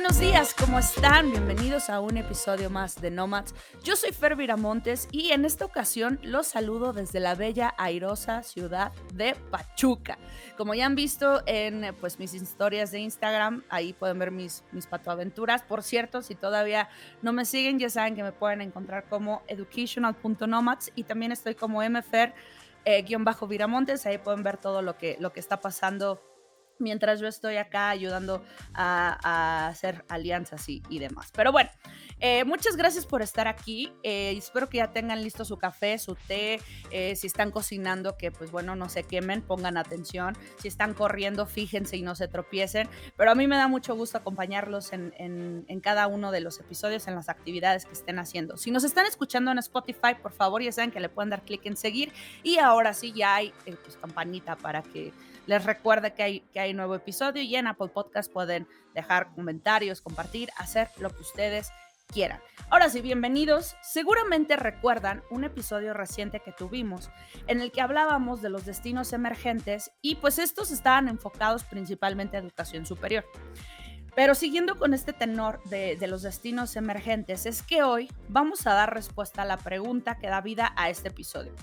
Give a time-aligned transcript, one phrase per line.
[0.00, 1.32] Buenos días, ¿cómo están?
[1.32, 3.52] Bienvenidos a un episodio más de Nomads.
[3.82, 8.92] Yo soy Fer Viramontes y en esta ocasión los saludo desde la bella, airosa ciudad
[9.14, 10.16] de Pachuca.
[10.56, 14.86] Como ya han visto en pues, mis historias de Instagram, ahí pueden ver mis, mis
[14.86, 15.64] patoaventuras.
[15.64, 16.88] Por cierto, si todavía
[17.20, 21.82] no me siguen, ya saben que me pueden encontrar como educational.nomads y también estoy como
[21.82, 22.34] mfer
[22.84, 23.04] eh,
[24.04, 26.22] ahí pueden ver todo lo que, lo que está pasando
[26.78, 28.42] mientras yo estoy acá ayudando
[28.74, 31.30] a, hacer alianzas y, demás.
[31.34, 31.70] Pero bueno,
[32.20, 33.92] eh, muchas gracias por estar aquí.
[34.02, 36.60] Eh, espero que ya tengan listo su café, su té.
[36.90, 40.36] Eh, si están cocinando, que pues bueno, no se quemen, pongan atención.
[40.60, 42.88] Si están corriendo, fíjense y no se tropiecen.
[43.16, 47.06] Pero a mí me da mucho gusto acompañarlos en, en cada uno de los episodios,
[47.08, 48.56] en las actividades que estén haciendo.
[48.56, 51.64] Si nos están escuchando en Spotify, por favor, ya saben que le pueden dar clic
[51.66, 52.12] en seguir.
[52.42, 55.12] Y ahora sí, ya hay pues, campanita para que
[55.48, 60.02] les recuerde que hay, que hay nuevo episodio y en Apple Podcast pueden dejar comentarios,
[60.02, 61.70] compartir, hacer lo que ustedes
[62.06, 62.38] quieran.
[62.68, 63.74] Ahora sí, bienvenidos.
[63.80, 67.10] Seguramente recuerdan un episodio reciente que tuvimos
[67.46, 72.40] en el que hablábamos de los destinos emergentes y pues estos estaban enfocados principalmente a
[72.40, 73.24] educación superior.
[74.14, 78.92] Pero siguiendo con este tenor de, los destinos emergentes, es que hoy vamos a dar
[78.92, 81.54] respuesta a la pregunta que da vida a este episodio.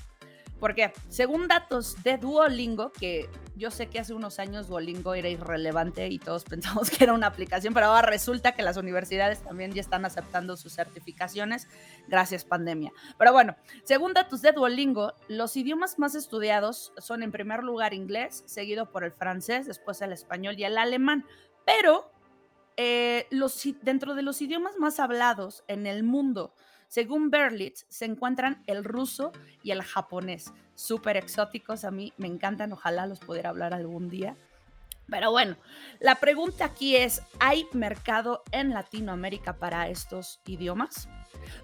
[0.59, 6.07] Porque según datos de Duolingo, que yo sé que hace unos años Duolingo era irrelevante
[6.07, 9.81] y todos pensamos que era una aplicación, pero ahora resulta que las universidades también ya
[9.81, 11.67] están aceptando sus certificaciones
[12.07, 12.91] gracias pandemia.
[13.17, 18.43] Pero bueno, según datos de Duolingo, los idiomas más estudiados son en primer lugar inglés,
[18.45, 21.25] seguido por el francés, después el español y el alemán.
[21.65, 22.11] Pero
[22.77, 26.53] eh, los, dentro de los idiomas más hablados en el mundo,
[26.87, 29.31] según Berlitz, se encuentran el ruso
[29.63, 34.35] y el japonés, súper exóticos, a mí me encantan, ojalá los pudiera hablar algún día.
[35.09, 35.55] Pero bueno,
[35.99, 41.07] la pregunta aquí es, ¿hay mercado en Latinoamérica para estos idiomas?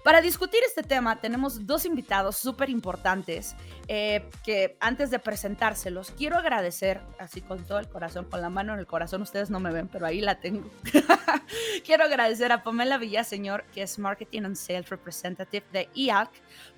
[0.04, 3.54] Para discutir este tema tenemos dos invitados súper importantes
[3.88, 8.72] eh, que antes de presentárselos quiero agradecer, así con todo el corazón, con la mano
[8.74, 10.70] en el corazón, ustedes no me ven, pero ahí la tengo.
[11.84, 16.30] quiero agradecer a Pamela Villaseñor, que es Marketing and Sales Representative de IAC,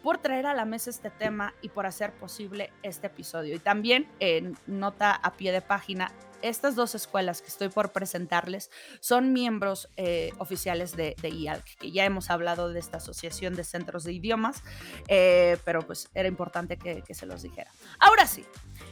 [0.03, 3.55] por traer a la mesa este tema y por hacer posible este episodio.
[3.55, 6.11] Y también en nota a pie de página,
[6.49, 11.91] estas dos escuelas que estoy por presentarles son miembros eh, oficiales de, de, IALC, que
[11.91, 14.63] ya hemos hablado de esta asociación de centros de idiomas,
[15.09, 17.71] eh, pero pues era importante que, se los dijera.
[18.01, 18.45] Ahora sí,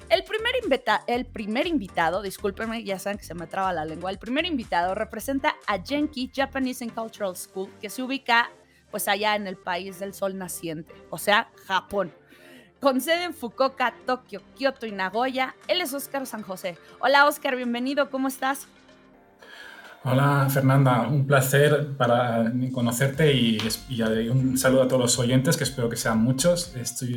[0.08, 4.10] el primer, invita el primer invitado, discúlpenme, ya saben que se me traba la lengua,
[4.10, 8.50] el primer invitado representa a Genki Japanese and Cultural School, que se ubica
[8.90, 12.14] pues allá en el país del sol naciente, o sea, Japón
[12.82, 15.54] con sede en Fukuoka, Tokio, Kioto y Nagoya.
[15.68, 16.76] Él es Óscar San José.
[16.98, 18.66] Hola Óscar, bienvenido, ¿cómo estás?
[20.02, 23.58] Hola Fernanda, un placer para conocerte y,
[24.28, 26.74] un saludo a todos los oyentes, que espero que sean muchos.
[26.74, 27.16] Estoy,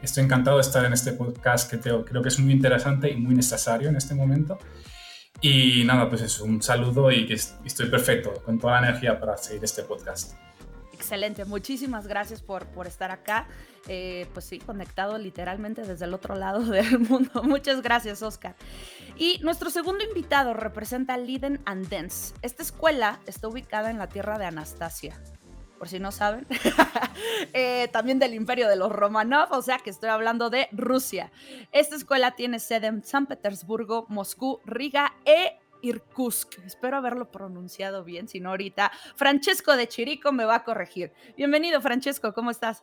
[0.00, 3.34] estoy encantado de estar en este podcast que creo que es muy interesante y muy
[3.34, 4.58] necesario en este momento.
[5.42, 9.36] Y nada, pues es un saludo y que estoy perfecto, con toda la energía para
[9.36, 10.32] seguir este podcast.
[11.04, 13.46] Excelente, muchísimas gracias por, por estar acá.
[13.88, 17.42] Eh, pues sí, conectado literalmente desde el otro lado del mundo.
[17.42, 18.54] Muchas gracias, Oscar.
[19.14, 22.34] Y nuestro segundo invitado representa Liden and Dance.
[22.40, 25.20] Esta escuela está ubicada en la tierra de Anastasia,
[25.78, 26.46] por si no saben,
[27.52, 31.30] eh, también del imperio de los Romanov, o sea que estoy hablando de Rusia.
[31.70, 36.58] Esta escuela tiene sede en San Petersburgo, Moscú, Riga e Irkutsk.
[36.64, 41.12] Espero haberlo pronunciado bien, si no ahorita Francesco de Chirico me va a corregir.
[41.36, 42.82] Bienvenido, Francesco, ¿cómo estás?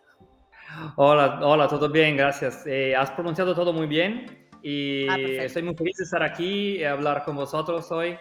[0.96, 2.66] Hola, hola, todo bien, gracias.
[2.66, 6.84] Eh, has pronunciado todo muy bien y ah, estoy muy feliz de estar aquí y
[6.84, 8.18] hablar con vosotros hoy.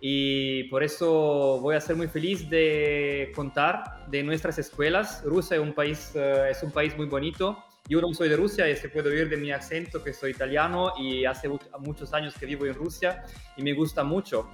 [0.00, 5.22] Y por eso voy a ser muy feliz de contar de nuestras escuelas.
[5.24, 7.64] Rusia es un país, eh, es un país muy bonito.
[7.86, 10.94] Yo no soy de Rusia y se puede oír de mi acento que soy italiano
[10.98, 11.50] y hace
[11.80, 13.24] muchos años que vivo en Rusia
[13.58, 14.48] y me gusta mucho.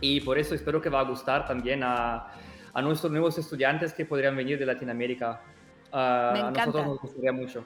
[0.00, 2.28] Y por eso espero que va a gustar también a,
[2.72, 5.42] a nuestros nuevos estudiantes que podrían venir de Latinoamérica.
[5.92, 6.62] Uh, Me encanta.
[6.62, 7.64] A nosotros nos gustaría mucho.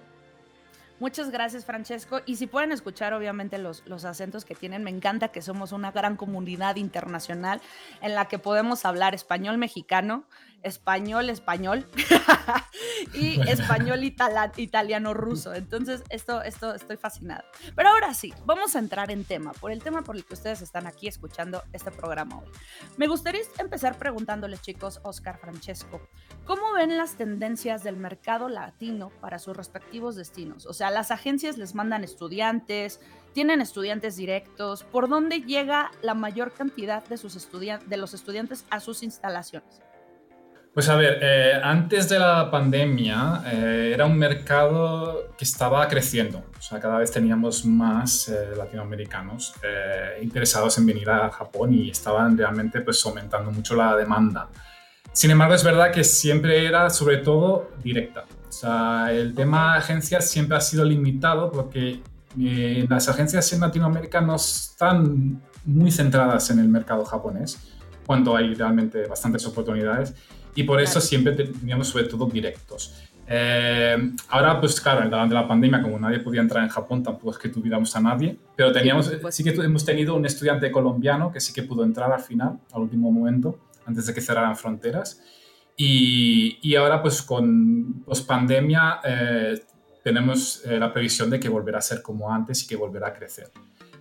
[1.01, 2.21] Muchas gracias, Francesco.
[2.25, 5.91] Y si pueden escuchar, obviamente, los, los acentos que tienen, me encanta que somos una
[5.91, 7.61] gran comunidad internacional
[8.01, 10.25] en la que podemos hablar español mexicano,
[10.65, 11.87] español español
[13.15, 15.55] y español italiano ruso.
[15.55, 17.45] Entonces, esto, esto estoy fascinada.
[17.77, 20.63] Pero ahora sí, vamos a entrar en tema, por el tema por el que ustedes
[20.63, 22.49] están aquí escuchando este programa hoy.
[22.97, 26.01] Me gustaría empezar preguntándoles, chicos, Oscar Francesco,
[26.45, 30.67] ¿cómo ven las tendencias del mercado latino para sus respectivos destinos?
[30.67, 33.01] O sea, las agencias les mandan estudiantes,
[33.35, 38.81] tienen estudiantes directos, ¿por dónde llega la mayor cantidad de, sus de los estudiantes a
[38.81, 39.84] sus instalaciones?
[40.75, 46.43] Pues a ver, eh, antes de la pandemia eh, era un mercado que estaba creciendo,
[46.59, 49.55] o sea, cada vez teníamos más eh, latinoamericanos
[50.21, 54.49] interesados en venir a Japón y estaban realmente pues aumentando mucho la demanda.
[55.13, 58.25] Sin embargo, es verdad que siempre era sobre todo directa.
[58.49, 62.01] O sea, el tema agencias siempre ha sido limitado porque
[62.89, 67.61] las agencias en Latinoamérica no están muy centradas en el mercado japonés,
[68.05, 70.15] cuando hay realmente bastantes oportunidades
[70.55, 72.95] y por eso siempre teníamos sobre todo directos.
[73.27, 77.39] Eh, ahora, pues claro, durante la pandemia, como nadie podía entrar en Japón, tampoco es
[77.39, 81.53] que tuviéramos a nadie, pero teníamos, sí, que hemos tenido un estudiante colombiano que sí
[81.53, 85.23] que pudo entrar al final, al último momento, antes de que cerraran fronteras.
[85.77, 89.63] Y, y ahora, pues con post pandemia, eh,
[90.03, 93.15] tenemos eh, la previsión de que volverá a ser como antes y que volverá a
[93.15, 93.51] crecer.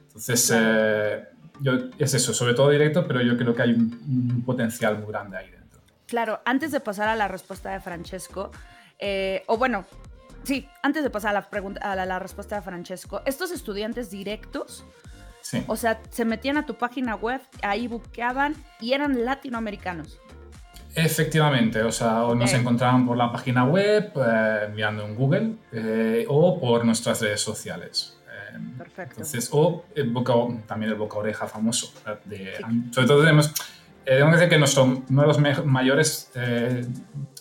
[0.07, 0.53] Entonces,
[1.59, 5.07] yo, es eso, sobre todo directo, pero yo creo que hay un, un potencial muy
[5.07, 5.62] grande ahí dentro.
[6.13, 8.51] Claro, antes de pasar a la respuesta de Francesco,
[8.99, 9.83] eh, o bueno,
[10.43, 14.85] sí, antes de pasar a la, pregunta, a la, respuesta de Francesco, estos estudiantes directos,
[15.65, 20.19] o sea, se metían a tu página web, ahí buqueaban y eran latinoamericanos.
[20.93, 26.27] Efectivamente, o sea, o nos encontraban por la página web, eh, mirando en Google, eh,
[26.29, 28.19] o por nuestras redes sociales.
[28.77, 29.13] Perfecto.
[29.13, 30.33] Entonces, o el boca,
[30.67, 31.91] también el boca oreja famoso.
[32.25, 32.53] De,
[32.91, 33.51] Sobre todo tenemos
[34.05, 36.85] eh, tengo que decir que nuestro, uno de los mayores eh,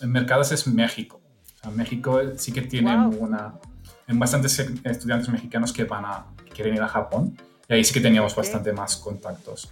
[0.03, 1.21] mercados es México.
[1.75, 3.55] México sí que tiene una,
[4.09, 7.37] bastantes estudiantes mexicanos que van a quieren ir a Japón
[7.69, 9.71] y ahí sí que teníamos bastante más contactos.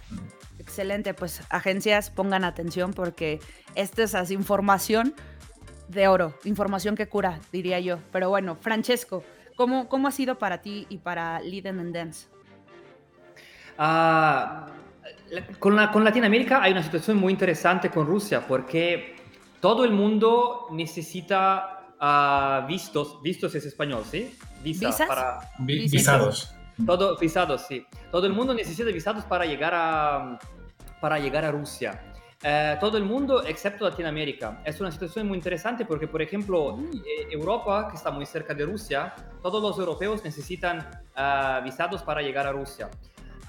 [0.57, 3.39] Excelente, pues agencias pongan atención porque
[3.75, 5.13] esta es así, información
[5.87, 7.99] de oro, información que cura, diría yo.
[8.11, 9.23] Pero bueno, Francesco,
[9.55, 12.27] ¿cómo, cómo ha sido para ti y para Lead and Dance?
[13.77, 14.67] Ah,
[15.59, 19.15] con, la, con Latinoamérica hay una situación muy interesante con Rusia porque
[19.59, 24.35] todo el mundo necesita uh, vistos, vistos es español, ¿sí?
[24.63, 25.01] ¿Visas?
[25.07, 26.53] Para, visados.
[26.85, 27.85] Todo, visados, sí.
[28.11, 30.39] Todo el mundo necesita visados para llegar a,
[30.99, 32.01] para llegar a Rusia.
[32.43, 34.61] Eh, todo el mundo excepto Latinoamérica.
[34.65, 36.85] Es una situación muy interesante porque, por ejemplo, mm.
[36.95, 39.13] eh, Europa, que está muy cerca de Rusia,
[39.43, 40.79] todos los europeos necesitan
[41.15, 42.89] uh, visados para llegar a Rusia.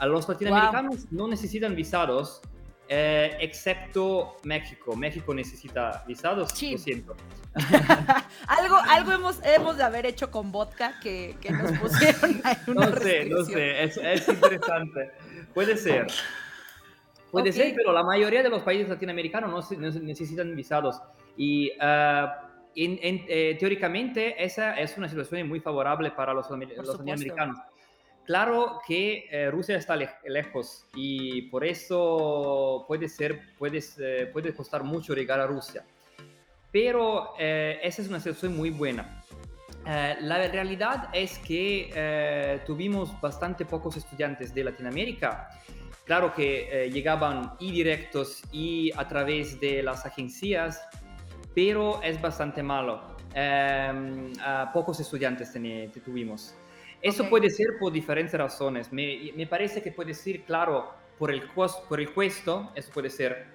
[0.03, 2.43] A los latinoamericanos no necesitan visados,
[2.89, 4.97] eh, excepto México.
[4.97, 6.73] México necesita visados, sí.
[6.73, 7.17] lo siento.
[8.49, 12.89] algo algo hemos, hemos de haber hecho con vodka que, que nos pusieron ahí una
[12.89, 15.13] No sé, no sé, es, es interesante.
[15.55, 16.09] Puede ser.
[17.31, 21.01] Puede ser, pero la mayoría de los países latinoamericanos no, necesitan visados.
[21.37, 22.27] Y uh,
[22.75, 27.57] eh, teóricamente esa es una situación muy favorable para los, los latinoamericanos.
[28.25, 34.85] Claro que eh, Rusia está lejos y por eso puede ser, puede, eh, puede costar
[34.85, 35.85] mucho llegar a Rusia.
[36.71, 39.23] Pero eh, esa es una situación muy buena.
[39.85, 45.51] la realidad es que tuvimos bastante pocos estudiantes de Latinoamérica.
[46.05, 50.81] Claro que llegaban y directos y a través de las agencias,
[51.55, 53.17] pero es bastante malo.
[53.35, 54.33] Em,
[54.73, 55.53] pocos estudiantes
[56.05, 56.55] tuvimos.
[57.03, 58.93] Eso puede ser por diferentes razones.
[58.93, 63.11] Me, me, parece que puede ser, claro, por el, costo, por el cuesto, eso puede
[63.11, 63.47] ser.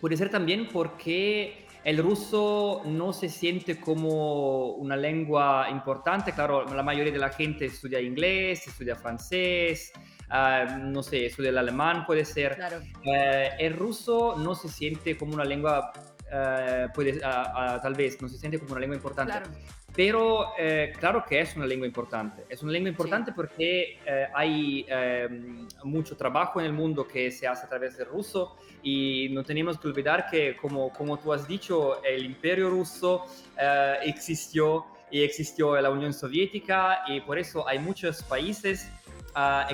[0.00, 6.32] Puede ser también porque el ruso no se siente como una lengua importante.
[6.32, 9.92] Claro, la mayoría de la gente estudia inglés, estudia francés,
[10.30, 12.56] uh, no sé, estudia el alemán, puede ser.
[12.56, 12.78] Claro.
[12.78, 18.38] Uh, el ruso no se siente como una lengua, uh, puede, tal vez, no se
[18.38, 19.32] siente como una lengua importante.
[19.32, 19.50] Claro.
[19.98, 22.46] Pero eh, claro que es una lengua importante.
[22.48, 27.48] Es una lengua importante porque eh, hay em, mucho trabajo en el mundo que se
[27.48, 31.48] hace a través del ruso y no tenemos que olvidar que, como, como tú has
[31.48, 33.24] dicho, el imperio ruso
[33.60, 38.88] eh, existió y existió la Unión Soviética y por eso hay muchos países,
[39.34, 39.68] ah,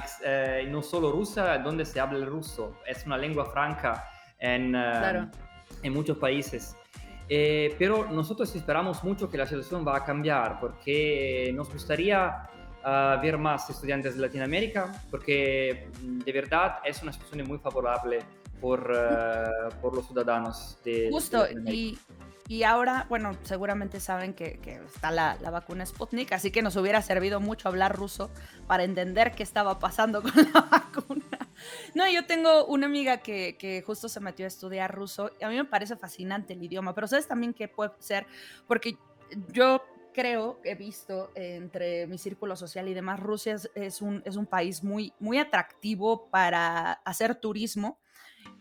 [0.69, 2.79] no solo Rusia, donde se habla el ruso.
[2.87, 6.75] Es una lengua franca en, en muchos países.
[7.29, 12.51] Eh, pero nosotros esperamos mucho que la situación va a cambiar porque nos gustaría
[12.85, 18.19] uh, ver más estudiantes de Latinoamérica porque mm, de verdad es una situación muy favorable
[18.61, 21.99] por, uh, por los ciudadanos de Justo, de y,
[22.47, 26.77] y, ahora, bueno, seguramente saben que, que está la, la, vacuna Sputnik, así que nos
[26.77, 28.31] hubiera servido mucho hablar ruso
[28.67, 31.24] para entender qué estaba pasando con la vacuna.
[31.95, 35.31] No, yo tengo una amiga que, que, justo se metió a estudiar ruso.
[35.41, 38.27] Y a mí me parece fascinante el idioma, pero sabes también qué puede ser,
[38.67, 38.97] porque
[39.53, 39.83] yo
[40.15, 45.39] creo, he visto entre mi círculo social y demás, Rusia es, un, país muy, muy
[45.39, 47.99] atractivo para hacer turismo,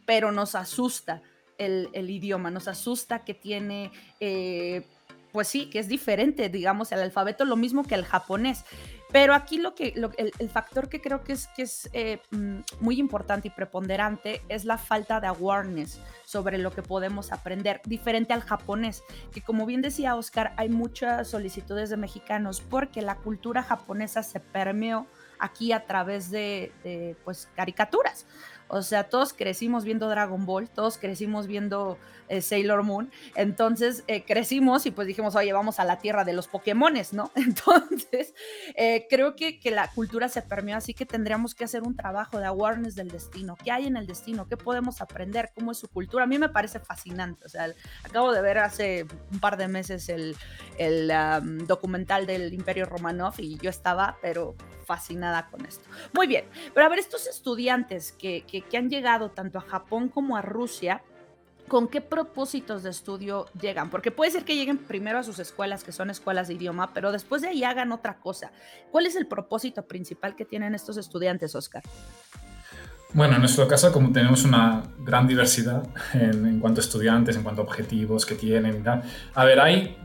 [0.06, 1.22] pero nos asusta
[1.58, 3.92] el, el idioma, nos asusta que tiene...
[4.20, 4.86] Eh,
[5.34, 8.64] pues sí, que es diferente, digamos, el alfabeto, lo mismo que el japonés.
[9.12, 13.00] Pero aquí lo que, el, factor que creo que es, que es eh, mm, muy
[13.00, 18.42] importante y preponderante es la falta de awareness sobre lo que podemos aprender, diferente al
[18.42, 24.24] japonés, que como bien decía Oscar, hay muchas solicitudes de mexicanos porque la cultura japonesa
[24.24, 25.08] se permeó
[25.40, 28.26] aquí a través de, de pues, caricaturas.
[28.74, 33.12] O sea, todos crecimos viendo Dragon Ball, todos crecimos viendo eh, Sailor Moon.
[33.36, 37.32] Entonces eh, crecimos y pues dijimos, oye, vamos a la tierra de los Pokémones, ¿no?
[37.36, 38.34] Entonces
[38.76, 42.40] eh, creo que, que, la cultura se permeó, así que tendríamos que hacer un trabajo
[42.40, 43.56] de awareness del destino.
[43.64, 44.48] ¿Qué hay en el destino?
[44.48, 45.52] ¿Qué podemos aprender?
[45.54, 46.24] ¿Cómo es su cultura?
[46.24, 47.46] A mí me parece fascinante.
[47.46, 47.68] O sea,
[48.04, 50.36] acabo de ver hace un par de meses el,
[50.80, 55.90] el um, documental del Imperio Romanov y yo estaba, pero fascinada con esto.
[56.14, 60.10] Muy bien, pero a ver, estos estudiantes que, que, que han llegado tanto a Japón
[60.10, 61.04] como a Rusia,
[61.68, 65.84] con qué propósitos de estudio llegan, porque puede ser que lleguen primero a sus escuelas,
[65.84, 68.52] que son escuelas de idioma, pero después de ahí hagan otra cosa.
[68.92, 71.84] ¿Cuál es el propósito principal que tienen estos estudiantes, Oscar?
[73.14, 77.44] Bueno, en nuestro caso, como tenemos una gran diversidad en, en cuanto a estudiantes, en
[77.44, 78.84] cuanto a objetivos que tienen,
[79.36, 79.98] a ver, hay,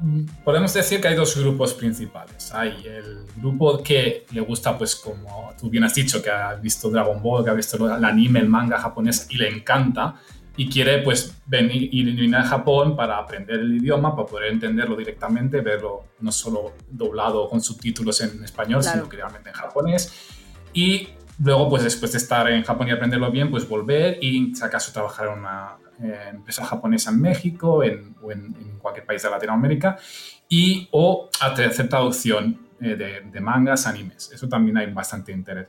[0.45, 2.53] podemos decir que hay dos grupos principales.
[2.53, 6.91] Hay el grupo que le gusta, pues como tú bien has dicho, que ha visto
[6.91, 10.17] Dragon Ball, que ha visto el anime, el manga japonés y le encanta,
[10.59, 14.97] y quiere pues venir y venir a Japón para aprender el idioma, para poder entenderlo
[14.97, 20.13] directamente, verlo no solo doblado con subtítulos en español, sino que realmente en japonés.
[20.75, 21.09] Y
[21.39, 24.93] luego, pues después de estar en Japón y aprenderlo bien, pues volver y si acaso
[24.93, 25.77] trabajar en una
[26.31, 29.99] empresa japonesa en México en, o en, en, cualquier país de Latinoamérica
[30.49, 34.31] y o hacer traducción eh, de, de mangas, animes.
[34.33, 35.67] Eso también hay bastante interés.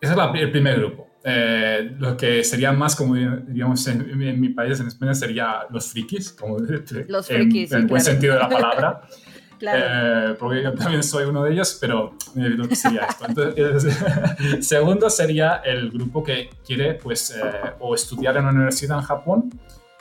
[0.00, 1.08] Ese es la, el primer grupo.
[1.22, 5.92] Eh, lo que sería más, como diríamos en, en, mi país, en España, sería los
[5.92, 6.58] frikis, como
[7.08, 9.02] los frikis, en, en el buen sentido de la palabra.
[9.60, 10.32] claro.
[10.32, 12.14] eh, porque yo también soy uno de ellos, pero
[12.68, 13.26] que sería esto.
[13.28, 13.96] Entonces,
[14.66, 17.42] segundo sería el grupo que quiere pues, eh,
[17.78, 19.50] o estudiar en una universidad en Japón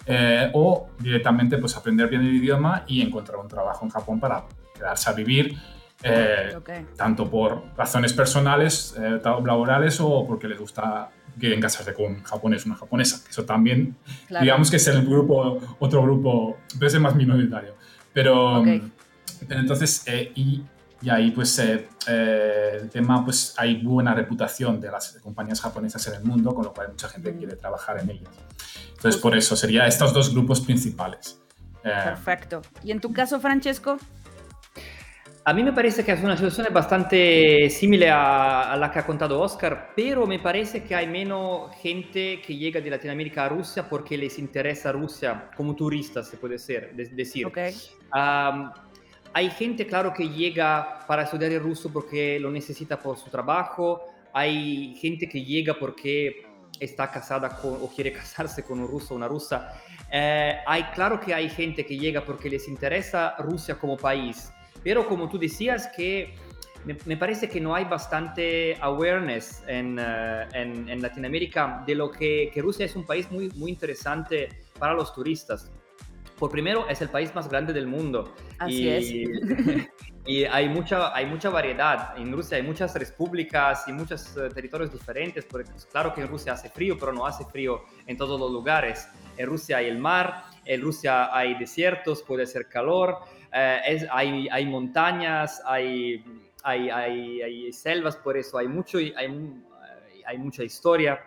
[0.08, 4.46] eh, o directamente pues, aprender bien el idioma y encontrar un trabajo en Japón para
[4.74, 5.56] quedarse a vivir
[6.01, 6.86] eh, okay.
[6.96, 12.66] tanto por razones personales, eh, laborales o porque les gusta quieren casarse con un japonés
[12.66, 13.22] o una japonesa.
[13.30, 13.96] Eso también,
[14.28, 14.44] claro.
[14.44, 17.75] digamos que es el grupo, otro grupo, pero es más minoritario.
[18.13, 18.92] Pero, okay.
[19.48, 20.63] Pero entonces, eh, y,
[21.01, 26.05] y, ahí pues eh, eh, el tema, pues hay buena reputación de las compañías japonesas
[26.08, 27.38] en el mundo, con lo cual mucha gente mm.
[27.38, 28.29] quiere trabajar en ellas.
[28.96, 31.39] Entonces, por eso sería estos dos grupos principales.
[31.84, 32.62] Eh, Perfecto.
[32.84, 33.98] ¿Y en tu caso, Francesco?
[35.46, 39.05] A mí me parece que es una situación bastante similar a, a, la que ha
[39.05, 43.88] contado Oscar, pero me parece que hay menos gente que llega de Latinoamérica a Rusia
[43.88, 47.48] porque les interesa Rusia como turistas, se puede ser, decir.
[47.48, 47.74] Okay.
[48.13, 48.69] Um,
[49.33, 54.05] hay gente, claro, que llega para estudiar el ruso porque lo necesita por su trabajo.
[54.33, 56.43] Hay gente que llega porque
[56.79, 59.74] está casada con, o quiere casarse con un ruso o una rusa.
[60.12, 64.51] Eh, hay, claro que hay gente que llega porque les interesa Rusia como país
[64.83, 66.36] pero como tú decías que
[66.86, 72.50] me, parece que no hay bastante awareness en, uh, en, en, Latinoamérica de lo que,
[72.53, 74.48] que, Rusia es un país muy, muy interesante
[74.79, 75.69] para los turistas.
[76.39, 78.34] Por primero, es el país más grande del mundo.
[78.60, 79.89] Así y, es.
[80.25, 82.17] y hay mucha, hay mucha variedad.
[82.17, 85.43] En Rusia hay muchas repúblicas y muchos uh, territorios diferentes.
[85.43, 88.51] Porque, pues, claro que en Rusia hace frío, pero no hace frío en todos los
[88.51, 89.10] lugares.
[89.36, 93.17] En Rusia hay el mar, en Rusia hay desiertos, puede ser calor.
[93.51, 96.24] Eh, es, hay, hay, montañas, hay,
[96.63, 99.13] hay, hay, selvas, por eso hay, mucho, hay,
[100.25, 101.19] hay mucha historia.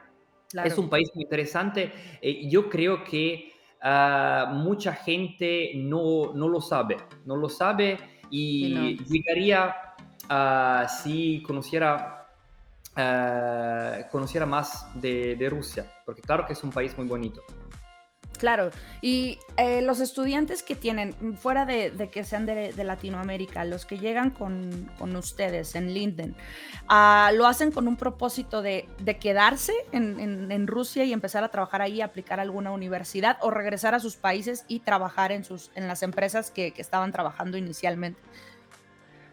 [0.48, 0.68] Claro.
[0.68, 1.92] Es un país muy interesante.
[2.20, 3.51] Eh, yo creo que
[3.82, 7.98] uh, mucha gente no, no, lo sabe, no lo sabe
[8.30, 9.06] y no.
[9.06, 9.74] llegaría
[10.30, 12.28] uh, si conociera,
[12.96, 17.42] uh, conociera más de, de Rusia, porque claro que es un país muy bonito.
[18.42, 23.98] Claro, y eh, los estudiantes que tienen, fuera de, que sean de, Latinoamérica, los que
[23.98, 26.34] llegan con, ustedes en Linden,
[26.88, 28.88] ah, ¿lo hacen con un propósito de,
[29.20, 34.00] quedarse en, Rusia y empezar a trabajar ahí, aplicar a alguna universidad o regresar a
[34.00, 38.20] sus países y trabajar en, sus, en las empresas que, estaban trabajando inicialmente?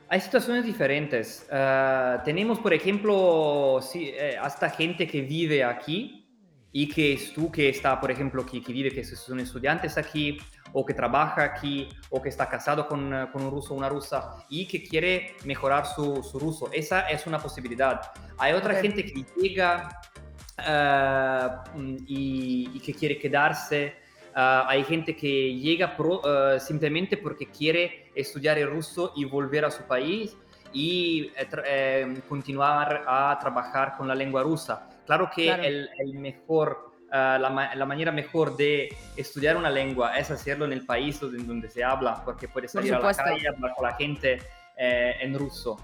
[0.07, 1.47] Hay situaciones diferentes.
[1.51, 6.18] Ah, tenemos, por ejemplo, eh, hasta gente que vive aquí,
[6.71, 10.37] y que tú que está, por ejemplo, que, que vive, que son estudiantes aquí,
[10.71, 13.89] o que trabaja aquí, o que está casado con, eh, con un ruso o una
[13.89, 16.69] rusa, y que quiere mejorar su, su ruso.
[16.71, 18.11] Esa es una posibilidad.
[18.37, 19.89] Hay otra gente que llega
[20.59, 23.95] uh, y, y, que quiere quedarse.
[24.35, 29.65] Uh, hay gente que llega pro, uh, simplemente porque quiere estudiar el ruso y volver
[29.65, 30.35] a su país
[30.73, 34.88] y eh, continuar a trabajar con la lengua rusa.
[35.09, 35.89] Claro que El,
[36.19, 41.67] mejor, ah, la, manera mejor de estudiar una lengua es hacerlo en el país donde,
[41.67, 44.39] se habla, porque puedes salir a la calle, hablar con la gente
[44.77, 45.77] eh, en ruso.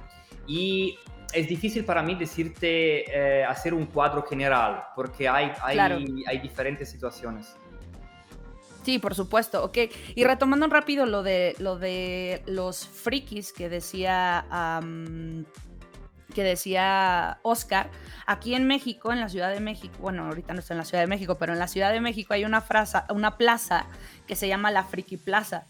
[0.46, 1.00] Y
[1.34, 6.88] es difícil para mí decirte eh, hacer un cuadro general, porque hay, hay, hay diferentes
[6.92, 7.58] situaciones.
[8.84, 9.64] Sí, por supuesto.
[9.64, 9.80] Ok.
[10.14, 14.46] Y retomando rápido lo de lo de los frikis que decía
[16.36, 17.90] que decía Oscar,
[18.28, 21.02] aquí en México, en la Ciudad de México, bueno, ahorita no está en la Ciudad
[21.02, 22.64] de México, pero en la Ciudad de México hay una,
[23.10, 23.88] una plaza
[24.28, 25.66] que se llama la Friki Plaza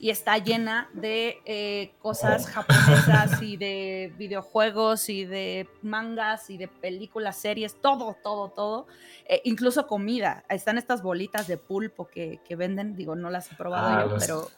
[0.00, 2.52] y está llena de eh, cosas oh.
[2.52, 8.86] japonesas y de videojuegos y de mangas y de películas, series, todo, todo, todo,
[9.26, 10.44] eh, incluso comida.
[10.48, 14.48] Están estas bolitas de pulpo que, venden, digo, no las he probado ah, yo,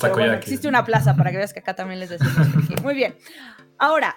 [0.00, 2.46] pero, existe una plaza para que veas que acá también les decimos.
[2.82, 3.16] Muy bien.
[3.78, 4.16] Ahora,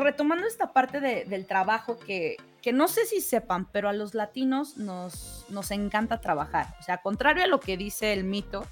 [0.00, 4.76] retomando esta parte del trabajo que, que, no sé si sepan, pero a los latinos
[4.78, 6.74] nos, nos encanta trabajar.
[6.80, 8.66] O sea, contrario a lo que dice el mito,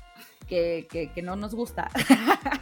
[0.50, 1.88] que, no nos gusta.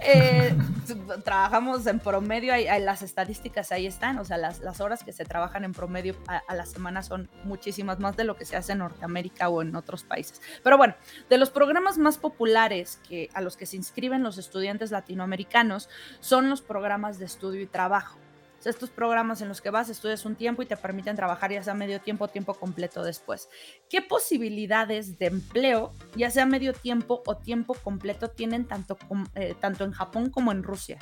[0.00, 0.52] Eh,
[1.24, 5.24] trabajamos en promedio, hay, las estadísticas ahí están, o sea, las, las, horas que se
[5.24, 8.78] trabajan en promedio a, la semana son muchísimas más de lo que se hace en
[8.78, 10.42] Norteamérica o en otros países.
[10.64, 10.96] Pero bueno,
[11.30, 16.50] de los programas más populares que, a los que se inscriben los estudiantes latinoamericanos son
[16.50, 18.18] los programas de estudio y trabajo
[18.66, 21.74] estos programas en los que vas, estudias un tiempo y te permiten trabajar ya sea
[21.74, 23.48] medio tiempo o tiempo completo después.
[23.88, 28.98] ¿Qué posibilidades de empleo, ya sea medio tiempo o tiempo completo, tienen tanto,
[29.34, 30.98] eh, tanto en Japón como en Rusia?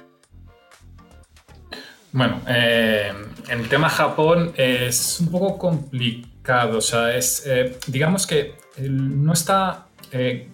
[2.12, 3.12] Bueno, eh,
[3.48, 9.86] el tema Japón es un poco complicado, o sea, es, eh, digamos que no está,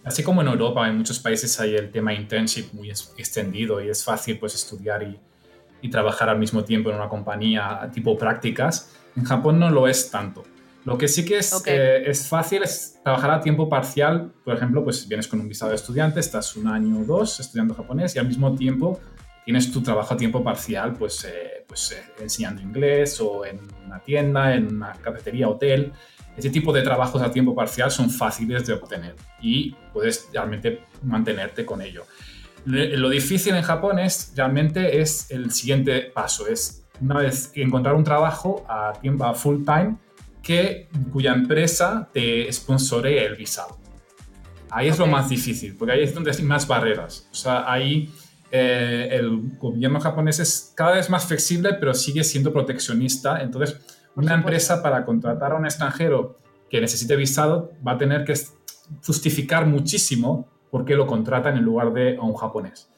[0.04, 4.04] así como en Europa, en muchos países hay el tema internship muy extendido y es
[4.04, 5.18] fácil pues estudiar y,
[5.80, 8.94] y trabajar al mismo tiempo en una compañía tipo prácticas.
[9.16, 10.44] En Japón no lo es tanto.
[10.84, 14.32] Lo que sí que es, eh, es fácil es trabajar a tiempo parcial.
[14.44, 17.74] Por ejemplo, pues vienes con un visado de estudiante, estás un año o dos estudiando
[17.74, 18.98] japonés y al mismo tiempo
[19.44, 23.98] tienes tu trabajo a tiempo parcial, pues, eh, pues eh, enseñando inglés o en una
[23.98, 25.92] tienda, en una cafetería, hotel.
[26.36, 31.66] Ese tipo de trabajos a tiempo parcial son fáciles de obtener y puedes realmente mantenerte
[31.66, 32.04] con ello.
[32.64, 38.04] Lo difícil en Japón es realmente es el siguiente paso, es una vez encontrar un
[38.04, 39.96] trabajo a tiempo a full time
[40.42, 43.78] que cuya empresa te sponsore el visado.
[44.70, 47.26] Ahí es lo más difícil, porque ahí es donde hay más barreras.
[47.32, 48.12] O sea, ahí
[48.50, 53.40] eh, el gobierno japonés es cada vez más flexible, pero sigue siendo proteccionista.
[53.40, 53.78] Entonces,
[54.14, 56.36] una empresa para contratar a un extranjero
[56.70, 58.34] que necesite visado va a tener que
[59.04, 62.90] justificar muchísimo por qué lo contratan en lugar de a un japonés.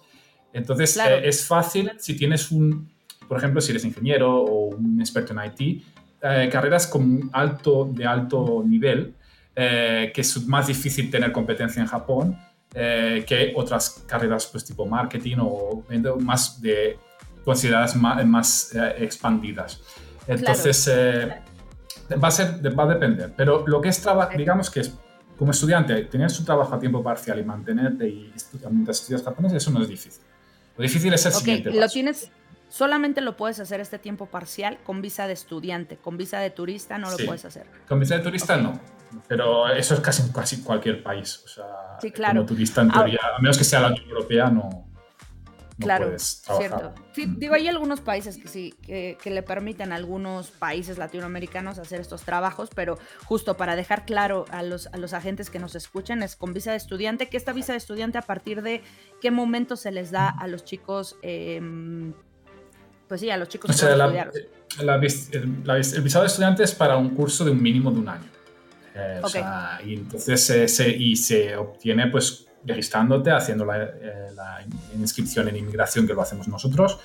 [0.52, 2.90] Entonces, eh, es fácil si tienes un,
[3.28, 5.84] por ejemplo, si eres ingeniero o un experto en IT,
[6.22, 9.14] eh, carreras con alto, de alto nivel,
[9.54, 12.38] eh, que es más difícil tener competencia en Japón
[12.72, 15.82] que otras carreras pues, tipo marketing o
[16.20, 16.96] más de,
[17.44, 19.82] consideradas más, más expandidas.
[20.28, 23.32] Entonces, va, a ser, va a depender.
[23.36, 24.94] Pero lo que es trabajo, digamos que es
[25.40, 28.30] como estudiante, tener su trabajo a tiempo parcial y mantenerte y
[28.70, 30.22] mientras estudias japonés, eso no es difícil.
[30.76, 32.30] Lo difícil es el siguiente lo tienes,
[32.68, 36.98] solamente lo puedes hacer este tiempo parcial con visa de estudiante, con visa de turista
[36.98, 37.64] no lo puedes hacer.
[37.88, 38.78] Con visa de turista no,
[39.28, 41.40] pero eso es casi en casi cualquier país.
[41.42, 41.64] O sea,
[42.02, 42.40] sí, claro.
[42.40, 44.89] como turista en teoría, a menos que sea la Unión Europea, no,
[45.80, 46.94] claro, Cierto.
[47.14, 52.22] digo, hay algunos países que sí, que, le permiten a algunos países latinoamericanos hacer estos
[52.22, 56.36] trabajos, pero justo para dejar claro a los, a los agentes que nos escuchan, es
[56.36, 58.82] con visa de estudiante, que esta visa de estudiante a partir de
[59.20, 62.12] qué momento se les da a los chicos, em,
[63.08, 65.00] pues sí, a los chicos o sea, el,
[66.02, 68.30] visado de estudiante es para un curso de un mínimo de un año.
[68.94, 69.20] Eh,
[69.86, 74.64] y entonces se, y se obtiene pues registrándote, haciendo la, la,
[74.98, 76.98] inscripción en inmigración, que lo hacemos nosotros,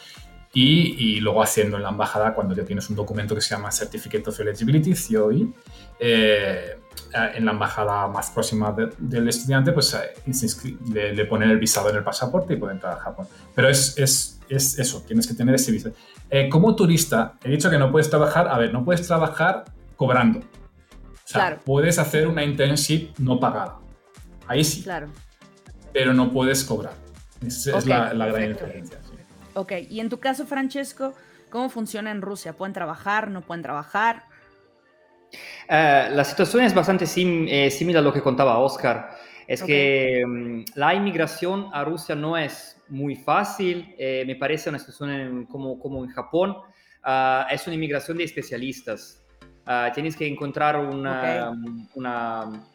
[0.58, 4.30] y, luego haciendo en la embajada cuando ya tienes un documento que se llama Certificate
[4.30, 5.48] of Eligibility, COE,
[6.00, 6.78] eh,
[7.34, 11.98] en la embajada más próxima del estudiante, pues eh, le, le, ponen el visado en
[11.98, 13.28] el pasaporte y pueden entrar a Japón.
[13.54, 15.94] Pero es, es, es eso, tienes que tener ese visado.
[16.30, 19.66] Eh, como turista, he dicho que no puedes trabajar, a ver, no puedes trabajar
[19.98, 20.40] cobrando.
[20.40, 23.80] O sea, puedes hacer una internship no pagada.
[24.48, 24.84] Ahí sí.
[24.84, 25.10] Claro.
[25.96, 26.94] Pero no puedes cobrar.
[27.48, 29.00] Esa es la, la gran diferencia.
[29.54, 31.14] Ok, y en tu caso, Francesco,
[31.50, 32.52] ¿cómo funciona en Rusia?
[32.52, 33.32] ¿Pueden trabajar?
[33.32, 34.24] ¿No pueden trabajar?
[35.70, 39.12] Eh, la situación es bastante eh, similar a lo que contaba Oscar.
[39.48, 44.80] Es que mm, la inmigración a Rusia no es muy fácil, eh, me parece una
[44.80, 46.58] situación como, como en Japón,
[47.04, 49.24] ah, es una inmigración de especialistas.
[49.66, 51.52] Ah, tienes que encontrar una,
[51.96, 52.68] una,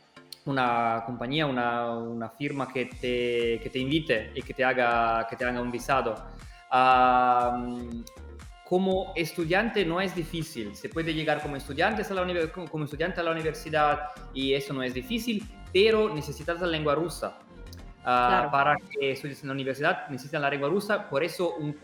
[0.50, 5.36] una, compañía, una, una firma que te, que te, invite y que te haga, que
[5.36, 6.14] te haga un visado.
[8.64, 13.24] Como estudiante no es difícil, se puede llegar como estudiante a la, como estudiante a
[13.24, 17.38] la universidad y eso no es difícil, pero necesitas la lengua rusa.
[18.02, 21.76] Ah, para que estudies en la universidad necesitan la lengua rusa, por eso un,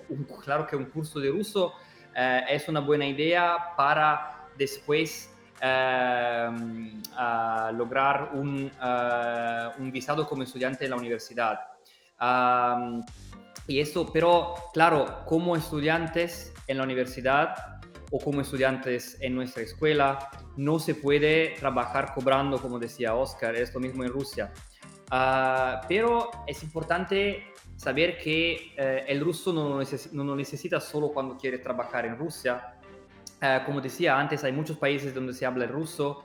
[0.43, 1.75] claro que un curso de ruso
[2.15, 6.49] eh, es una buena idea para después eh,
[7.75, 11.61] lograr un, eh, un, visado como estudiante en la universidad.
[13.69, 17.81] Y eso, pero claro, como estudiantes en la universidad
[18.13, 23.75] o como estudiantes en nuestra escuela, no se puede trabajar cobrando, como decía Oscar, es
[23.75, 24.53] lo mismo en Rusia.
[25.11, 31.37] Ah, pero es importante saber que eh, el ruso no lo, no necesita solo cuando
[31.37, 32.76] quiere trabajar en Rusia.
[33.41, 36.25] Ah, como decía antes, hay muchos países donde se habla ruso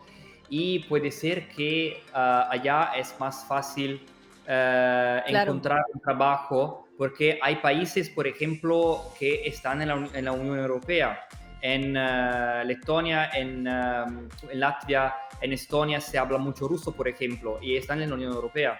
[0.50, 4.06] y puede ser que ah, allá es más fácil
[4.48, 9.88] eh, encontrar un trabajo porque hay países, por ejemplo, que están en
[10.26, 11.20] la, Unión Europea.
[11.60, 17.58] En uh, Letonia, en, uh, en, Latvia, en Estonia se habla mucho ruso, por ejemplo,
[17.60, 18.80] y están en la Unión Europea.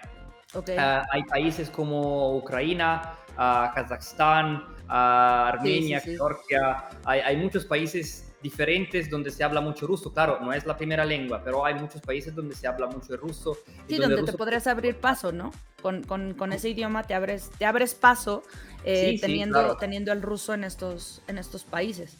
[0.54, 0.76] Okay.
[0.76, 9.44] Uh, hay países como Ucrania, Kazajstán, Armenia, Georgia, hay, hay, muchos países diferentes donde se
[9.44, 10.12] habla mucho ruso.
[10.12, 13.20] Claro, no es la primera lengua, pero hay muchos países donde se habla mucho el
[13.20, 13.56] ruso.
[13.88, 15.52] Sí, donde, te podrías abrir paso, ¿no?
[15.80, 18.42] Con, con, con, ese idioma te abres, te abres paso
[18.84, 22.18] eh, teniendo, teniendo el ruso en estos, en estos países.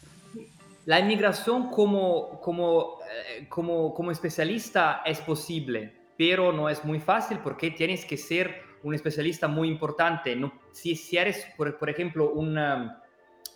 [0.85, 2.99] La inmigración como, como,
[3.37, 8.61] eh, como, como especialista es posible, pero no es muy fácil porque tienes que ser
[8.83, 10.35] un especialista muy importante.
[10.35, 12.57] No, si, si eres, por, por ejemplo, un,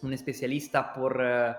[0.02, 1.22] un especialista por...
[1.24, 1.54] Eh,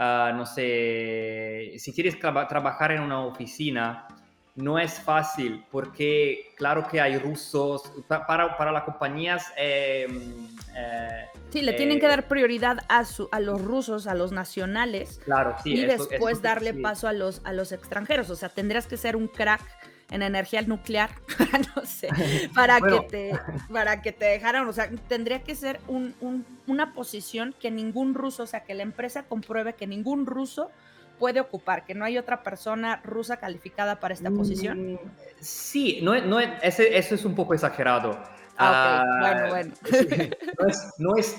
[0.00, 4.06] Ah, no sé, si quieres trabajar en una oficina,
[4.54, 9.52] no es fácil porque claro que hay rusos, para, para las compañías...
[9.56, 14.14] Em, eh, sí, le tienen que eh, dar prioridad a, su, a los rusos, a
[14.14, 15.20] los nacionales.
[15.24, 15.72] Claro, sí.
[15.72, 18.30] Y después darle paso a los, a los extranjeros.
[18.30, 19.62] O sea, tendrías que ser un crack
[20.10, 21.10] en energía nuclear,
[21.76, 22.08] no sé,
[22.54, 23.40] para, que te,
[23.72, 25.80] para que te dejaran, o sea, tendría que ser
[26.66, 30.70] una posición que ningún ruso, o sea, que la empresa compruebe que ningún ruso
[31.18, 34.92] puede ocupar, que no hay otra persona rusa calificada para esta posición.
[34.92, 34.98] Mm,
[35.40, 38.18] sí, no, no, ese, eso es un poco exagerado.
[38.56, 39.74] Ah, bueno, bueno.
[40.98, 41.36] no es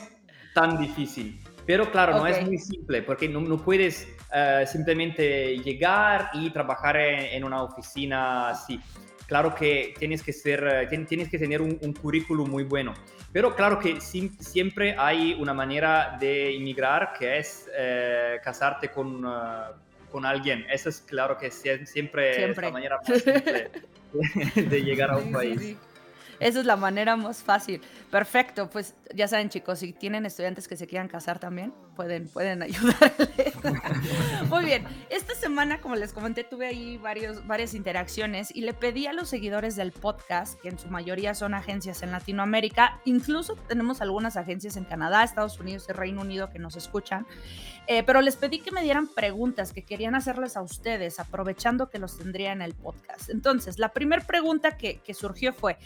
[0.54, 1.42] tan difícil.
[1.70, 6.98] Pero claro, no es muy simple porque no, no puedes uh, simplemente llegar y trabajar
[6.98, 8.82] en, en, una oficina así.
[9.28, 12.96] Claro que tienes que, ser, eh, tienes que tener un, un currículum muy bueno.
[13.32, 19.76] Pero claro que siempre hay una manera de inmigrar que es eh, casarte con, uh,
[20.12, 20.66] con alguien.
[20.72, 22.50] Eso es claro que siempre, siempre.
[22.50, 23.70] es la manera más simple
[24.56, 25.78] de, de llegar a un país.
[26.40, 27.82] Esa es la manera más fácil.
[28.10, 32.64] Perfecto, pues ya saben chicos, si tienen estudiantes que se quieran casar también, pueden, pueden
[32.64, 33.54] ayudarles.
[34.50, 39.06] Muy bien, esta semana, como les comenté, tuve ahí varios, varias interacciones y le pedí
[39.08, 44.00] a los seguidores del podcast, que en su mayoría son agencias en Latinoamérica, incluso tenemos
[44.00, 47.28] algunas agencias en Canadá, Estados Unidos y Reino Unido que nos escuchan,
[47.88, 52.00] eh, pero les pedí que me dieran preguntas que querían hacerles a ustedes, aprovechando que
[52.00, 53.30] los tendría en el podcast.
[53.30, 55.78] Entonces, la primera pregunta que, que surgió fue,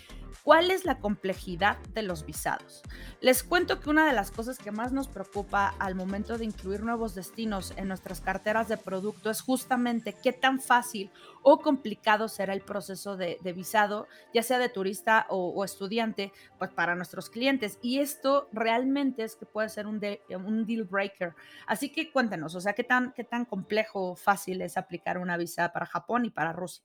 [0.43, 2.84] ¿Cuál es la complejidad de los visados?
[3.21, 6.84] Les cuento que una de las cosas que más nos preocupa al momento de incluir
[6.84, 11.10] nuevos destinos en nuestras carteras de producto es justamente qué tan fácil
[11.42, 16.96] o complicado será el proceso de, visado, ya sea de turista o, estudiante, pues para
[16.96, 17.80] nuestros clientes.
[17.82, 21.34] Y esto realmente es que puede ser un, un deal breaker.
[21.68, 25.38] Así que cuéntenos, o sea, qué tan, qué tan complejo o fácil es aplicar una
[25.38, 26.84] visa para Japón y para Rusia.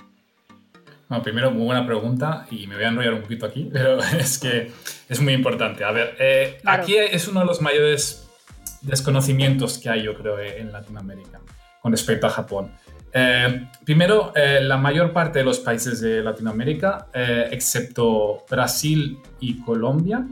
[1.09, 4.39] Bueno, primero, muy buena pregunta y me voy a enrollar un poquito aquí, pero es
[4.39, 4.71] que
[5.09, 5.85] es muy importante.
[5.85, 8.28] A ver, eh, aquí es uno de los mayores
[8.83, 11.41] desconocimientos que hay, yo creo, en Latinoamérica
[11.81, 12.73] con respecto a Japón.
[13.13, 20.27] Eh, primero, eh, la mayor parte de los países de Latinoamérica, excepto Brasil y Colombia,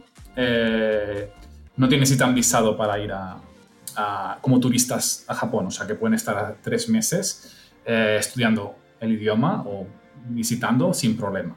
[1.76, 6.56] no necesitan visado para ir a, como turistas a Japón, o sea que pueden estar
[6.62, 9.86] tres meses estudiando el idioma o
[10.28, 11.56] visitando sin problema.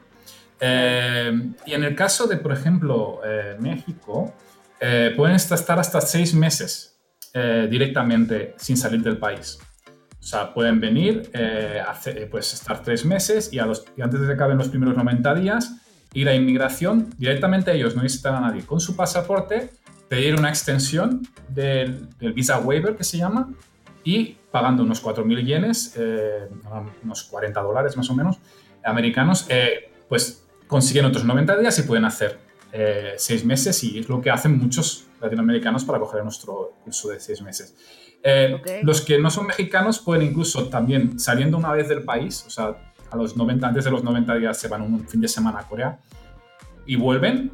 [0.60, 4.34] Eh, y en el caso de, por ejemplo, eh, México,
[4.80, 6.86] eh, pueden estar hasta seis meses
[7.32, 9.60] directamente sin salir del país.
[10.18, 11.30] O sea, pueden venir,
[12.28, 15.36] pues estar tres meses y, a los, y antes de que acaben los primeros 90
[15.36, 15.76] días,
[16.12, 19.70] ir a inmigración, directamente ellos no necesitan a nadie con su pasaporte,
[20.08, 23.48] pedir una extensión del, del visa waiver que se llama
[24.02, 25.98] y pagando unos 4.000 yenes,
[27.02, 28.38] unos 40 dólares más o menos,
[28.84, 32.38] americanos, eh, pues consiguen otros 90 días y pueden hacer
[32.72, 37.20] eh, seis meses y es lo que hacen muchos latinoamericanos para coger nuestro curso de
[37.20, 37.74] seis meses.
[38.22, 42.50] Eh, los que no son mexicanos pueden incluso también saliendo una vez del país, o
[42.50, 45.60] sea, a los 90, antes de los 90 días se van un fin de semana
[45.60, 45.98] a Corea
[46.86, 47.52] y vuelven,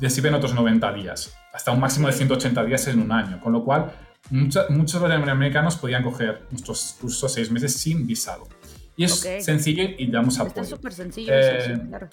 [0.00, 3.62] reciben otros 90 días, hasta un máximo de 180 días en un año, con lo
[3.62, 3.92] cual
[4.30, 8.48] muchos, muchos latinoamericanos podían coger nuestros cursos seis meses sin visado.
[8.96, 10.62] Y es sencillo y damos apoyo.
[10.62, 12.08] Está súper sencillo, eh, claro.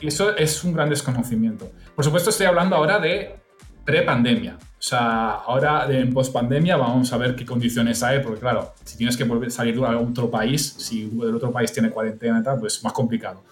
[0.00, 1.70] Eso es un gran desconocimiento.
[1.94, 3.36] Por supuesto, estoy hablando ahora de
[3.84, 4.56] pre-pandemia.
[4.60, 9.16] O sea, ahora en post-pandemia vamos a ver qué condiciones hay, porque claro, si tienes
[9.16, 12.76] que volver, salir de otro país, si el otro país tiene cuarentena y tal, pues
[12.76, 13.42] es más complicado.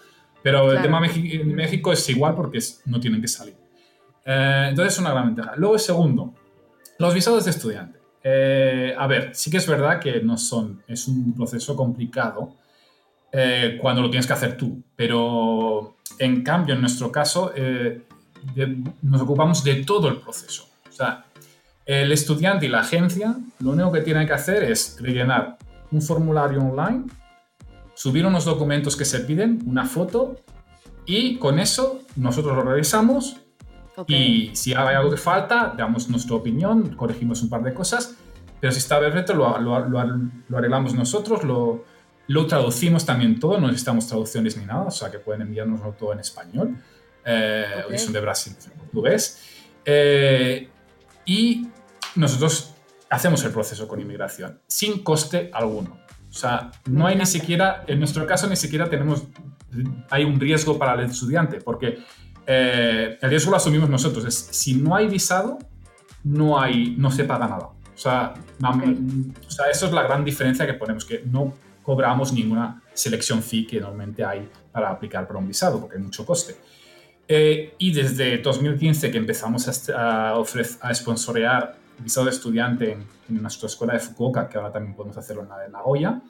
[0.41, 3.55] Pero el tema de México es igual porque no tienen que salir.
[4.25, 5.53] Eh, entonces es una gran ventaja.
[5.57, 6.33] Luego, segundo,
[6.97, 7.99] los visados de estudiante.
[8.23, 12.55] Eh, a ver, sí que es verdad que no son, es un proceso complicado
[13.31, 14.81] eh, cuando lo tienes que hacer tú.
[14.95, 18.03] Pero en cambio, en nuestro caso, eh,
[19.01, 20.67] nos ocupamos de todo el proceso.
[20.87, 21.25] O sea,
[21.85, 25.57] el estudiante y la agencia lo único que tienen que hacer es rellenar
[25.91, 27.05] un formulario online,
[27.93, 30.35] subir unos documentos que se piden, una foto,
[31.05, 33.37] y con eso nosotros lo revisamos
[34.07, 38.15] y si hay algo que falta, damos nuestra opinión, corregimos un par de cosas,
[38.59, 41.83] pero si está perfecto, lo, lo, lo arreglamos nosotros, lo,
[42.29, 46.13] lo traducimos también todo, no necesitamos traducciones ni nada, o sea que pueden enviarnos todo
[46.13, 46.77] en español,
[47.25, 47.97] eh, okay.
[47.97, 49.41] son de Brasil, en portugués.
[49.83, 50.69] Eh,
[51.25, 51.67] y
[52.15, 52.75] nosotros
[53.09, 55.97] hacemos el proceso con inmigración sin coste alguno.
[56.29, 59.23] O sea, no hay ni siquiera, en nuestro caso ni siquiera tenemos,
[60.11, 61.97] hay un riesgo para el estudiante, porque
[62.45, 64.23] eh, el riesgo lo asumimos nosotros.
[64.25, 65.57] Es, si no hay visado,
[66.23, 67.69] no, hay, no se paga nada.
[67.69, 71.55] O sea, o sea, eso es la gran diferencia que ponemos, que no
[71.89, 76.23] cobramos ninguna selección fee que normalmente hay para aplicar para un visado, porque hay mucho
[76.23, 76.55] coste.
[77.27, 83.93] Eh, y desde 2015 que empezamos a, a sponsorear visado de estudiante en, nuestra escuela
[83.93, 86.21] de Fukuoka, que ahora también podemos hacerlo en la de Nagoya,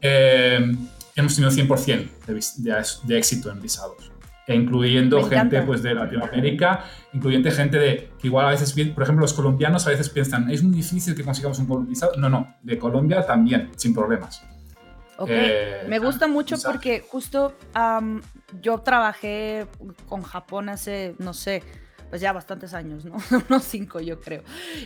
[0.00, 0.72] eh,
[1.16, 4.12] hemos tenido 100% de, de, éxito en visados,
[4.46, 9.22] e incluyendo gente pues, de Latinoamérica, incluyendo gente de que igual a veces, por ejemplo,
[9.22, 12.12] los colombianos a veces piensan, es muy difícil que consigamos un visado.
[12.18, 14.51] No, no, de Colombia también, sin problemas.
[15.22, 17.54] Ok, eh, me gusta mucho porque justo
[18.60, 19.68] yo trabajé
[20.08, 21.62] con Japón hace, no sé,
[22.10, 23.18] pues ya bastantes años, ¿no?
[23.48, 24.42] Unos cinco yo creo.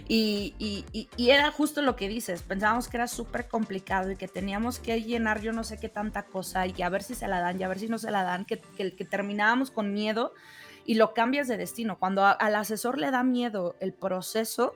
[0.07, 4.29] Y, y, y, era justo lo que dices, pensábamos que era súper complicado y que
[4.29, 7.40] teníamos que llenar yo no sé qué tanta cosa y a ver si se la
[7.40, 10.35] dan y a ver si no se la dan, que, que, que terminábamos con miedo
[10.85, 11.99] y lo cambias de destino.
[11.99, 14.75] Cuando al asesor le da miedo el proceso,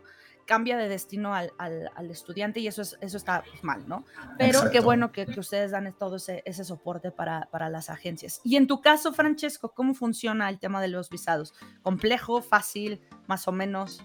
[0.51, 4.05] cambia de destino al, al, estudiante y eso, es, eso está mal, ¿no?
[4.37, 8.41] Pero qué bueno que, que, ustedes dan todo ese, ese soporte para, para, las agencias.
[8.43, 11.55] Y en tu caso, Francesco, ¿cómo funciona el tema de los visados?
[11.83, 14.03] ¿Complejo, fácil, más o menos?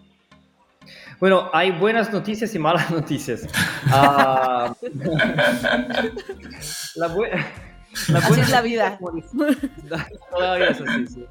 [1.19, 3.47] Bueno, hay buenas noticias y malas noticias.
[3.87, 4.71] Uh,
[6.95, 7.43] la, buena
[8.09, 8.99] la buena es la vida.
[10.31, 11.25] Todavía es así, sí.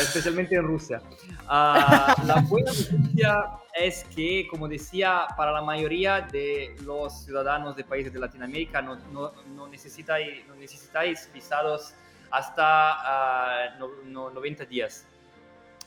[0.00, 1.00] especialmente en Rusia.
[1.44, 7.84] Uh, la buena noticia es que, como decía, para la mayoría de los ciudadanos de
[7.84, 11.94] países de Latinoamérica no, no, no necesitáis, no necesitáis visados
[12.30, 15.06] hasta 90 ah, días.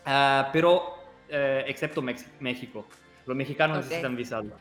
[0.06, 0.96] Uh, pero,
[1.30, 2.86] uh, excepto México.
[3.26, 4.58] Los mexicanos necesitan visado.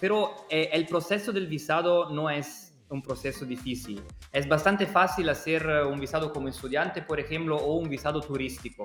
[0.00, 4.02] pero eh, el proceso del visado no es un proceso difícil.
[4.32, 8.84] Es bastante fácil hacer eh, un visado como estudiante, por ejemplo, o un visado turístico.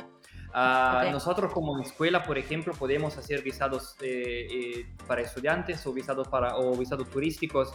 [0.54, 6.58] Ah, nosotros como escuela, por ejemplo, podemos hacer visados eh, para estudiantes o visados, para,
[6.58, 7.74] o visados turísticos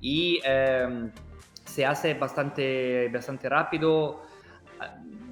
[0.00, 1.10] y em,
[1.64, 4.22] se hace bastante, bastante rápido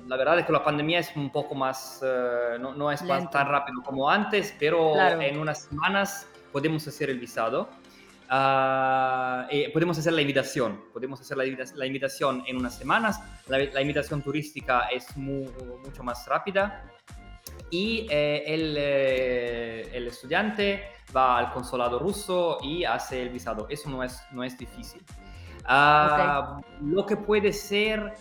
[0.08, 3.28] la verdad es que la pandemia es un poco más, eh, no, no, es tan
[3.30, 7.68] rápido como antes, pero en unas semanas podemos hacer el visado.
[8.30, 11.44] Uh, podemos hacer la invitación, podemos hacer la,
[11.76, 16.84] la invitación en unas semanas, la, invitación turística es mucho más rápida.
[17.70, 20.82] Y eh, el, eh, el, estudiante
[21.14, 25.02] va al consulado ruso y hace el visado, eso no es, no es difícil.
[25.64, 28.14] Uh, Lo que puede ser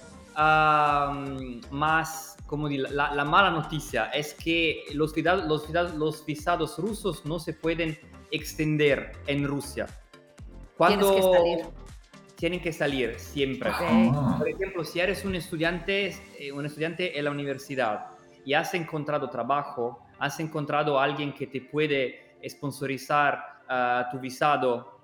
[1.71, 7.53] más, como la, la, mala noticia es que los, los, los visados rusos no se
[7.53, 7.97] pueden
[8.31, 9.87] extender en Rusia.
[10.77, 11.59] Cuando que salir.
[12.35, 13.71] Tienen que salir siempre.
[13.73, 14.35] Ah.
[14.37, 18.11] Por ejemplo, si eres un estudiante, eh, un estudiante en la universidad
[18.45, 24.99] y has encontrado trabajo, has encontrado a alguien que te puede sponsorizar ah, tu visado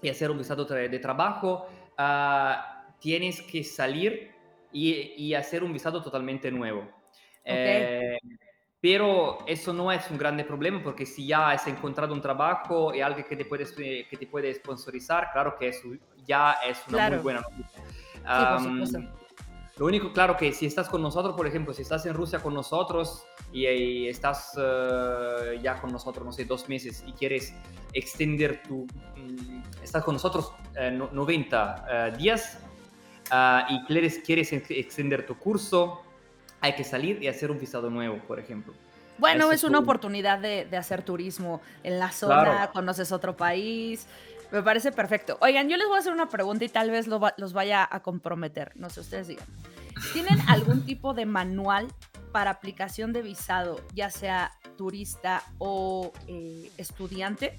[0.00, 1.66] y hacer un visado de trabajo,
[1.98, 4.30] ah, tienes que salir
[4.72, 6.88] y, hacer un visado totalmente nuevo.
[7.44, 8.18] Eh,
[8.80, 13.00] pero eso no es un grande problema porque si ya has encontrado un trabajo y
[13.00, 13.64] alguien que te puede,
[14.08, 15.88] que te puede sponsorizar, claro que eso
[16.26, 17.82] ya es una muy buena noticia.
[19.76, 22.54] lo único, claro, que si estás con nosotros, por ejemplo, si estás en Rusia con
[22.54, 27.54] nosotros y, estás eh, ya con nosotros, no sé, dos meses y quieres
[27.92, 28.86] extender tu...
[29.16, 32.58] Mm, estás con nosotros 90 eh, días,
[33.30, 36.02] Ah, y quieres, quieres extender tu curso,
[36.60, 38.74] hay que salir y hacer un visado nuevo, por ejemplo.
[39.18, 44.06] Bueno, es una oportunidad de, de, hacer turismo en la zona, conoces otro país.
[44.50, 45.36] Me parece perfecto.
[45.40, 48.72] Oigan, yo les voy a hacer una pregunta y tal vez los vaya a comprometer.
[48.76, 49.46] No sé, ustedes digan.
[50.12, 51.88] ¿Tienen algún tipo de manual
[52.32, 57.58] para aplicación de visado, ya sea turista o eh, estudiante?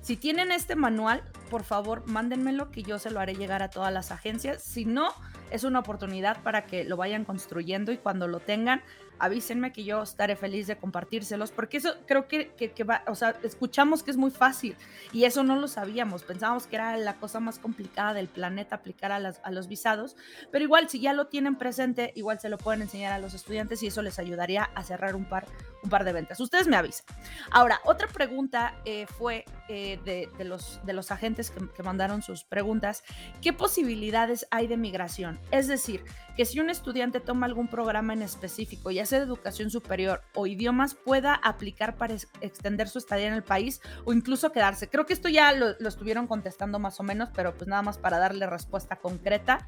[0.00, 3.92] Si tienen este manual, por favor, mándenmelo que yo se lo haré llegar a todas
[3.92, 4.62] las agencias.
[4.62, 5.12] Si no,
[5.50, 8.82] es una oportunidad para que lo vayan construyendo y cuando lo tengan,
[9.18, 13.34] avísenme que yo estaré feliz de compartírselos, porque eso creo que, que, va, o sea,
[13.42, 14.76] escuchamos que es muy fácil
[15.12, 19.12] y eso no lo sabíamos, pensábamos que era la cosa más complicada del planeta aplicar
[19.12, 20.16] a, las, a los visados,
[20.50, 23.82] pero igual si ya lo tienen presente, igual se lo pueden enseñar a los estudiantes
[23.82, 25.46] y eso les ayudaría a cerrar un par,
[25.82, 26.40] un par de ventas.
[26.40, 27.06] Ustedes me avisan.
[27.50, 32.22] Ahora, otra pregunta eh, fue eh, de, de, los, de los agentes que, que mandaron
[32.22, 33.04] sus preguntas,
[33.40, 35.38] ¿qué posibilidades hay de migración?
[35.50, 36.04] Es decir,
[36.38, 40.46] que si un estudiante toma algún programa en específico, ya sea de educación superior o
[40.46, 44.88] idiomas, pueda aplicar para extender su estadía en el país o incluso quedarse.
[44.88, 48.18] Creo que esto ya lo, estuvieron contestando más o menos, pero pues nada más para
[48.18, 49.66] darle respuesta concreta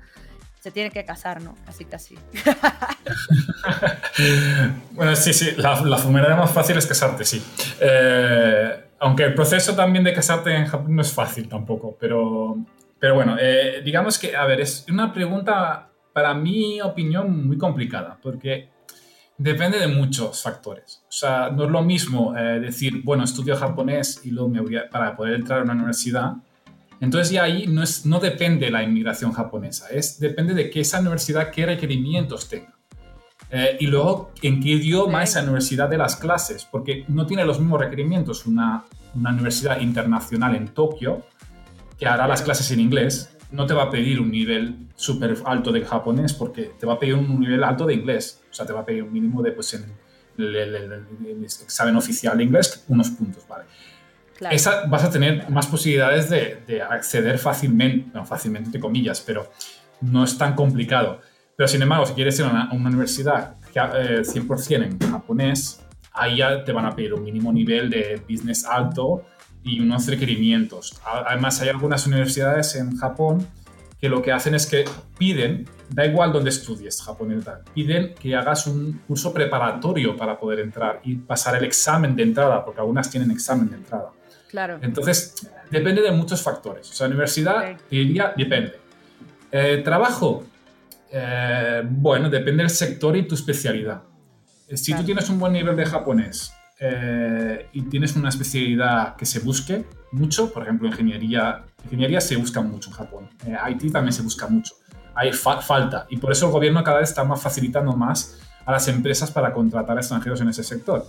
[0.60, 1.56] se tiene que casar, ¿no?
[1.64, 2.18] Casi, casi.
[4.92, 7.42] bueno, sí, sí, la, la más fácil es casarte, sí.
[7.80, 12.58] Eh, aunque el proceso también de casarte en Japón no es fácil tampoco, pero,
[12.98, 18.18] pero bueno, eh, digamos que, a ver, es una pregunta para mi opinión, muy complicada,
[18.22, 18.68] porque
[19.38, 21.02] depende de muchos factores.
[21.08, 24.76] O sea, no es lo mismo eh, decir, bueno, estudio japonés y luego me voy
[24.90, 26.34] para poder entrar a una universidad.
[27.00, 31.00] Entonces ya ahí no, es, no depende la inmigración japonesa, es, depende de que esa
[31.00, 32.74] universidad qué requerimientos tenga.
[33.50, 37.58] Eh, y luego, en qué idioma esa universidad de las clases, porque no tiene los
[37.58, 38.84] mismos requerimientos una,
[39.14, 41.24] una universidad internacional en Tokio,
[41.98, 45.72] que hará las clases en inglés, no te va a pedir un nivel súper alto
[45.72, 48.40] de japonés porque te va a pedir un nivel alto de inglés.
[48.50, 49.84] O sea, te va a pedir un mínimo de, pues, en
[50.38, 53.64] el, examen oficial de inglés, unos puntos, ¿vale?
[54.50, 59.50] Esa, vas a tener más posibilidades de, acceder fácilmente, no fácilmente entre comillas, pero
[60.00, 61.20] no es tan complicado.
[61.56, 66.64] Pero sin embargo, si quieres ir a una, universidad 100% eh, en japonés, ahí ya
[66.64, 69.26] te van a pedir un mínimo nivel de business alto
[69.62, 70.98] y unos requerimientos.
[71.04, 73.46] Además, hay algunas universidades en Japón
[74.00, 74.86] que lo que hacen es que
[75.18, 81.02] piden, da igual donde estudies japonés, piden que hagas un curso preparatorio para poder entrar
[81.04, 84.12] y pasar el examen de entrada, porque algunas tienen examen de entrada.
[84.50, 84.78] Claro.
[84.82, 86.90] Entonces, depende de muchos factores.
[86.90, 88.80] O sea, universidad, diría, depende.
[89.52, 90.44] Eh, trabajo,
[91.12, 94.02] eh, bueno, depende del sector y tu especialidad.
[94.74, 99.40] Si tú tienes un buen nivel de japonés eh, y tienes una especialidad que se
[99.40, 104.22] busque mucho, por ejemplo, ingeniería, ingeniería se busca mucho en Japón, eh, IT también se
[104.22, 104.74] busca mucho,
[105.14, 108.86] hay falta y por eso el gobierno cada vez está más facilitando más a las
[108.86, 111.04] empresas para contratar a extranjeros en ese sector.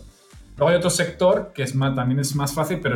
[0.61, 2.95] Luego hay otro sector que es más, también es más fácil, pero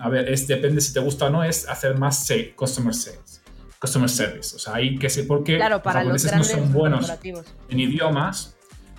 [0.00, 3.42] a ver, es, depende si te gusta o no, es hacer más customer sales,
[3.78, 4.54] customer service.
[4.54, 7.10] O sea, hay que ser porque claro, para los, japoneses no son buenos
[7.70, 8.54] en idiomas,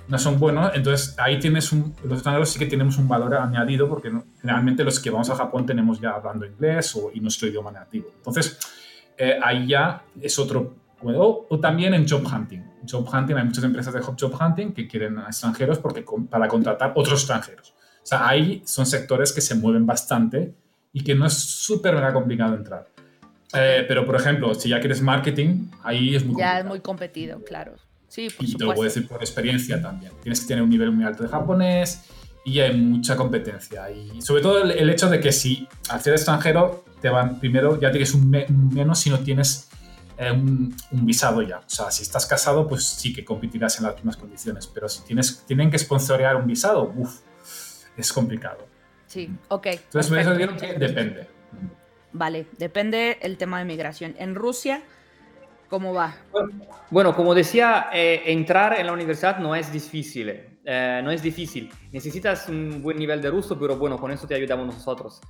[0.08, 3.88] no son buenos, entonces ahí tienes un, los extranjeros sí que tenemos un valor añadido
[3.88, 7.70] porque generalmente los que vamos a Japón tenemos ya hablando inglés o, y nuestro idioma
[7.70, 8.08] nativo.
[8.18, 8.58] Entonces,
[9.16, 10.74] eh, ahí ya es otro
[11.04, 12.64] o, o, también en job hunting.
[12.90, 16.94] Job hunting, hay muchas empresas de job hunting que quieren a extranjeros porque, para contratar
[16.96, 17.76] otros extranjeros.
[18.04, 20.54] O sea, ahí son sectores que se mueven bastante
[20.94, 22.88] y que no es súper mega complicado entrar.
[23.54, 27.44] Eh, pero, por ejemplo, si ya quieres marketing, ahí es muy Ya es muy competido,
[27.44, 27.76] claro.
[28.08, 30.12] Sí, por y te lo puedo decir por experiencia también.
[30.22, 32.04] Tienes que tener un nivel muy alto de japonés
[32.44, 33.90] y hay mucha competencia.
[33.90, 37.92] Y sobre todo el, hecho de que si al ser extranjero, te van primero, ya
[37.92, 39.70] tienes un, menos si no tienes
[40.18, 41.60] eh, un, visado ya.
[41.60, 44.68] O sea, si estás casado, pues sí que competirás en las mismas condiciones.
[44.68, 47.20] Pero si tienes, tienen que sponsorear un visado, uff,
[48.02, 48.68] es complicado.
[49.08, 49.66] Sí, ok.
[49.68, 51.28] Entonces, me dijeron que depende.
[52.14, 54.16] Vale, depende el tema de migración.
[54.18, 54.82] En Rusia,
[55.70, 56.16] ¿cómo va?
[56.90, 60.30] Bueno, como decía, eh, entrar en la universidad no es difícil.
[60.64, 61.72] Eh, no es difícil.
[61.92, 65.22] Necesitas un buen nivel de ruso, pero bueno, con eso te ayudamos nosotros.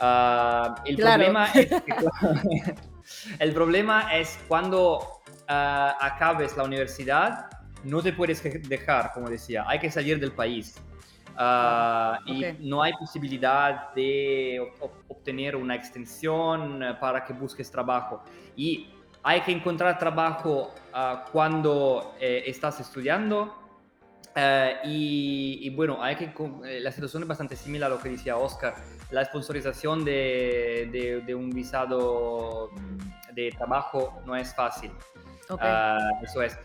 [0.00, 1.70] Ah, el, problema es
[3.38, 7.50] el problema es cuando ah, acabes la universidad,
[7.84, 10.74] no te puedes dejar, como decía, hay que salir del país.
[11.36, 14.72] Ah, y no hay posibilidad de
[15.08, 18.22] obtener una extensión eh, para que busques trabajo.
[18.56, 18.90] Y
[19.22, 23.56] hay que encontrar trabajo ah, cuando eh, estás estudiando.
[24.34, 26.32] Eh, y, bueno, hay que,
[26.80, 28.74] la situación es bastante similar a lo que decía Oscar.
[29.10, 32.70] La sponsorización de, de, un visado
[33.32, 34.92] de trabajo no es fácil.
[35.58, 36.56] Ah, eso es.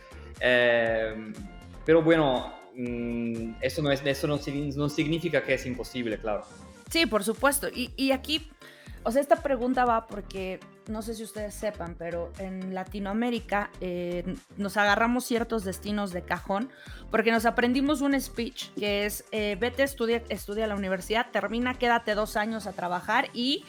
[1.86, 4.40] pero bueno, Mm, eso, no, es, eso no,
[4.76, 6.44] no, significa que es imposible, claro.
[6.90, 7.68] Sí, por supuesto.
[7.70, 8.50] Y, y, aquí,
[9.04, 14.36] o sea, esta pregunta va porque, no sé si ustedes sepan, pero en Latinoamérica eh,
[14.58, 16.70] nos agarramos ciertos destinos de cajón
[17.12, 21.76] porque nos aprendimos un speech que es, eh, vete, estudia, estudia a la universidad, termina,
[21.76, 23.64] quédate dos años a trabajar y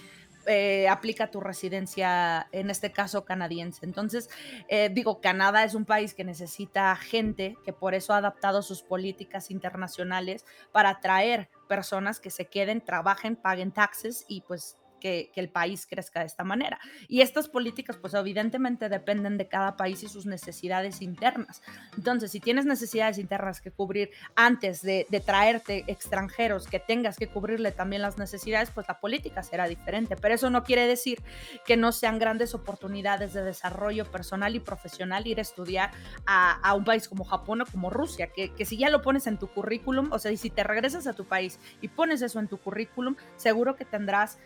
[0.47, 3.85] eh, aplica tu residencia, en este caso canadiense.
[3.85, 4.31] Entonces,
[4.69, 8.83] eh, digo, Canadá es un país que necesita gente, que por eso ha adaptado sus
[8.83, 15.49] políticas internacionales para atraer personas que se queden, trabajen, paguen taxes y pues que, el
[15.51, 16.79] país crezca de esta manera.
[17.09, 21.63] Y estas políticas, pues evidentemente dependen de cada país y sus necesidades internas.
[21.97, 27.73] Entonces, si tienes necesidades internas que cubrir antes de, traerte extranjeros, que tengas que cubrirle
[27.73, 30.17] también las necesidades, pues la política será diferente.
[30.17, 31.23] Pero eso no quiere decir
[31.67, 35.91] que no sean grandes oportunidades de desarrollo personal y profesional ir a estudiar
[36.27, 39.39] a, un país como Japón o como Rusia, que, que si ya lo pones en
[39.39, 42.49] tu currículum, o sea, y si te regresas a tu país y pones eso en
[42.49, 44.39] tu currículum, seguro que tendrás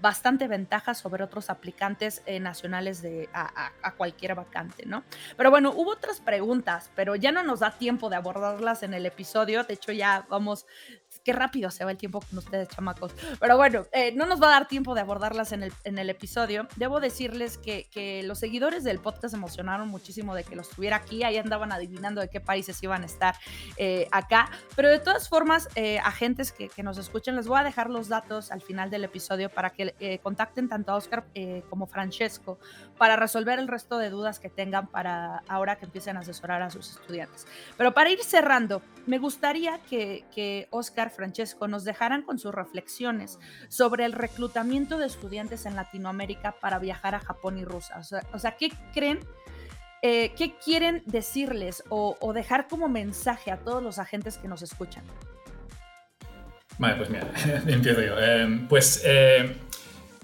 [0.00, 5.02] bastante ventaja sobre otros aplicantes eh, nacionales de, a, a, cualquier vacante, ¿no?
[5.36, 9.04] Pero bueno, hubo otras preguntas, pero ya no nos da tiempo de abordarlas en el
[9.06, 9.64] episodio.
[9.64, 10.66] De hecho, ya vamos
[11.24, 13.12] qué rápido se va el tiempo con ustedes, chamacos.
[13.38, 16.10] Pero bueno, eh, no nos va a dar tiempo de abordarlas en el, en el
[16.10, 16.68] episodio.
[16.76, 21.22] Debo decirles que, que, los seguidores del podcast emocionaron muchísimo de que los tuviera aquí.
[21.22, 23.34] Ahí andaban adivinando de qué países iban a estar
[23.76, 24.50] eh, acá.
[24.76, 28.08] Pero de todas formas, eh, agentes que, que, nos escuchen, les voy a dejar los
[28.08, 31.24] datos al final del episodio para que contacten tanto a Oscar
[31.68, 32.58] como Francesco
[33.00, 36.68] para resolver el resto de dudas que tengan para ahora que empiecen a asesorar a
[36.68, 37.46] sus estudiantes.
[37.78, 43.38] Pero para ir cerrando, me gustaría que, que Oscar Francesco nos dejaran con sus reflexiones
[43.70, 48.02] sobre el reclutamiento de estudiantes en Latinoamérica para viajar a Japón y Rusia.
[48.34, 49.20] O sea, ¿qué creen?
[50.02, 55.04] Eh, ¿Qué quieren decirles o, dejar como mensaje a todos los agentes que nos escuchan?
[56.76, 57.32] Vale, pues mira,
[57.66, 58.14] empiezo yo.
[58.18, 59.56] Eh, pues eh,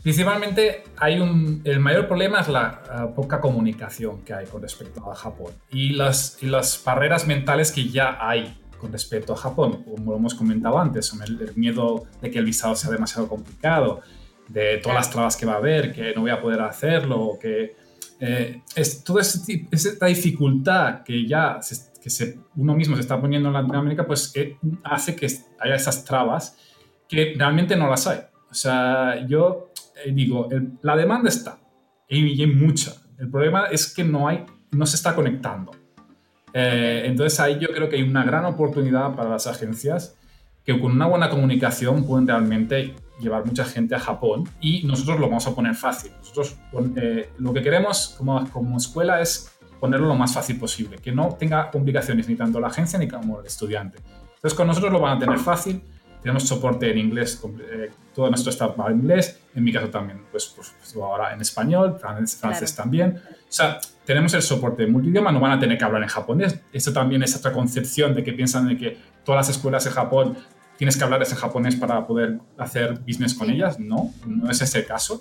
[0.07, 5.16] principalmente hay un, el mayor problema es la, poca comunicación que hay con respecto a
[5.16, 10.12] Japón y las, y las barreras mentales que ya hay con respecto a Japón, como
[10.12, 14.00] lo hemos comentado antes, el, el miedo de que el visado sea demasiado complicado,
[14.46, 17.74] de todas las trabas que va a haber, que no voy a poder hacerlo, que
[18.20, 21.59] eh, es, toda esta dificultad que ya
[22.00, 25.26] que se, uno mismo se está poniendo en Latinoamérica, pues eh, hace que
[25.59, 26.57] haya esas trabas
[27.09, 28.20] que realmente no las hay.
[28.48, 29.72] O sea, yo
[30.05, 30.49] eh, digo,
[30.82, 31.59] la demanda está
[32.09, 32.92] y, hay mucha.
[33.18, 35.72] El problema es que no hay, no se está conectando.
[36.53, 40.16] Eh, entonces ahí yo creo que hay una gran oportunidad para las agencias
[40.64, 45.28] que con una buena comunicación pueden realmente llevar mucha gente a Japón y nosotros lo
[45.28, 46.12] vamos a poner fácil.
[46.18, 46.57] Nosotros
[46.97, 51.36] eh, lo que queremos como, como escuela es ponerlo lo más fácil posible, que no
[51.38, 53.99] tenga complicaciones ni tanto la agencia ni como el estudiante.
[54.34, 55.82] Entonces con nosotros lo van a tener fácil,
[56.20, 57.40] tenemos soporte en inglés,
[57.70, 61.32] eh, todo nuestro staff va en inglés, en mi caso también, pues, pues, pues ahora
[61.32, 63.20] en español, francés, también.
[63.30, 66.60] O sea, tenemos el soporte multidioma, no van a tener que hablar en japonés.
[66.72, 70.36] Esto también es otra concepción de que piensan de que todas las escuelas de Japón
[70.76, 73.78] tienes que hablar ese japonés para poder hacer business con ellas.
[73.78, 75.20] No, no es ese caso.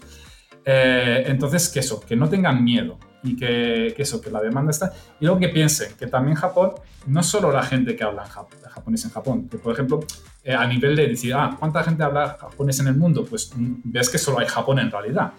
[0.65, 4.93] Eh, entonces, que eso, que no tengan miedo y que, eso, que la demanda está.
[5.19, 6.71] Y luego que piensen que también Japón,
[7.07, 9.99] no solo la gente que habla japonés en Japón, que por ejemplo,
[10.43, 13.25] eh, a nivel de decir, ah, ¿cuánta gente habla japonés en el mundo?
[13.25, 15.33] Pues mm, ves que solo hay Japón en realidad.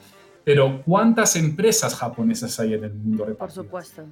[0.44, 3.26] Pero ¿cuántas empresas japonesas hay en el mundo?
[3.36, 4.04] Por supuesto.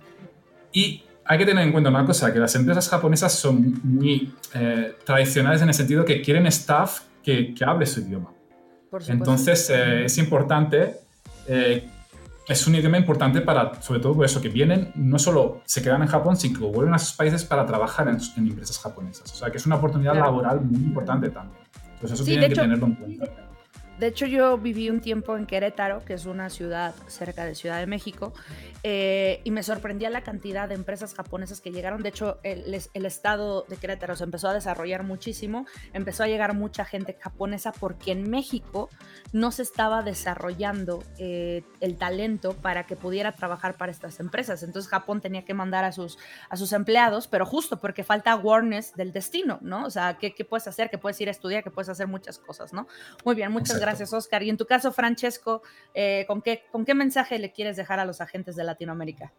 [0.72, 4.96] Y hay que tener en cuenta una cosa, que las empresas japonesas son muy eh,
[5.04, 8.30] tradicionales en el sentido que quieren staff que, que hable su idioma.
[9.08, 10.96] Entonces es importante
[11.46, 11.88] eh,
[12.48, 16.02] es un idioma importante para, sobre todo por eso, que vienen, no solo se quedan
[16.02, 19.32] en Japón, sino que vuelven a sus países para trabajar en, empresas japonesas.
[19.32, 21.62] O sea, que es una oportunidad laboral muy importante también.
[21.94, 23.26] Entonces eso tienen que tenerlo en cuenta.
[23.98, 27.78] De hecho, yo viví un tiempo en Querétaro, que es una ciudad cerca de Ciudad
[27.78, 28.32] de México,
[28.82, 32.02] eh, y me sorprendía la cantidad de empresas japonesas que llegaron.
[32.02, 36.84] De hecho, el, estado de Querétaro se empezó a desarrollar muchísimo, empezó a llegar mucha
[36.84, 38.90] gente japonesa porque en México
[39.32, 44.62] no se estaba desarrollando eh, el talento para que pudiera trabajar para estas empresas.
[44.62, 46.18] Entonces Japón tenía que mandar a sus,
[46.50, 49.86] a sus empleados, pero justo porque falta awareness del destino, ¿no?
[49.86, 50.90] O sea, ¿qué, ¿qué, puedes hacer?
[50.90, 51.62] ¿Qué puedes ir a estudiar?
[51.62, 52.08] ¿Qué puedes hacer?
[52.08, 52.86] Muchas cosas, ¿no?
[53.24, 54.42] Muy bien, muchas gracias, Oscar.
[54.42, 55.62] Y en tu caso, Francesco,
[55.94, 59.32] eh, ¿con, qué, ¿con qué mensaje le quieres dejar a los agentes de Latinoamérica?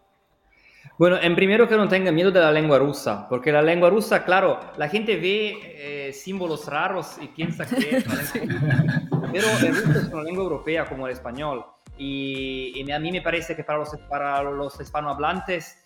[0.98, 4.24] Bueno, en primero que no tengan miedo de la lengua rusa, porque la lengua rusa,
[4.24, 9.76] claro, la gente ve eh, símbolos raros y piensa que es una lengua pero el
[9.76, 11.66] ruso es una lengua europea como el español.
[11.98, 15.84] Y, a mí me parece que para los, para los hispanohablantes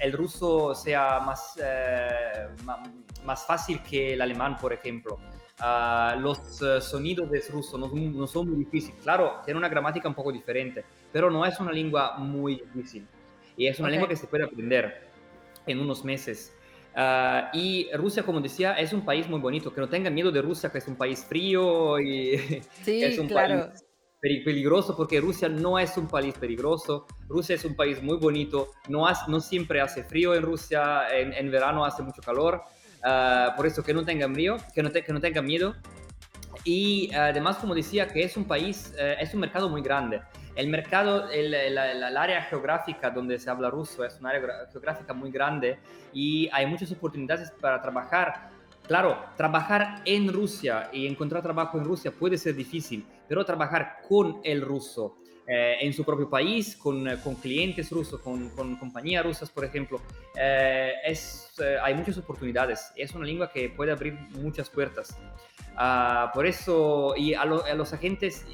[0.00, 2.48] el ruso sea más, eh,
[3.24, 5.18] más fácil que el alemán, por ejemplo.
[5.60, 9.02] Ah, los eh, sonidos de ruso no, son muy difíciles.
[9.02, 13.06] Claro, tiene una gramática un poco diferente, pero no es una lengua muy difícil.
[13.56, 15.08] Y es una lengua que se puede aprender
[15.66, 16.54] en unos meses.
[16.94, 19.74] Ah, y Rusia, como decía, es un país muy bonito.
[19.74, 22.34] Que no tengan miedo de Rusia, que es un país frío y
[22.86, 23.64] es un país
[24.20, 27.06] peligroso, porque Rusia no es un país peligroso.
[27.28, 28.68] Rusia es un país muy bonito.
[28.88, 31.08] No, no siempre hace frío en Rusia.
[31.12, 32.62] En, en verano hace mucho calor.
[33.02, 35.74] Ah, por eso que no tengan miedo, que no, que no tengan miedo.
[36.64, 40.20] Y además, como decía, que es un país, eh, es un mercado muy grande.
[40.54, 41.54] El mercado, el,
[42.16, 45.78] área geográfica donde se habla ruso es un área geográfica muy grande
[46.12, 48.50] y hay muchas oportunidades para trabajar.
[48.88, 54.40] Claro, trabajar en Rusia y encontrar trabajo en Rusia puede ser difícil, pero trabajar con
[54.42, 55.18] el ruso,
[55.50, 59.64] eh, en su propio país, con, eh, con clientes rusos, con, con, compañías rusas, por
[59.64, 59.98] ejemplo.
[60.36, 62.92] Eh, es, hay muchas oportunidades.
[62.96, 65.16] Es una lengua que puede abrir muchas puertas.
[65.74, 68.44] Ah, por eso, y a, los agentes,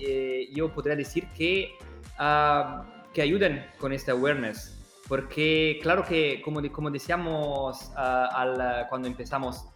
[0.52, 1.72] yo podría decir que,
[2.20, 4.80] uh, que ayuden con este awareness.
[5.08, 9.66] Porque claro que, como, como decíamos ah, al, cuando empezamos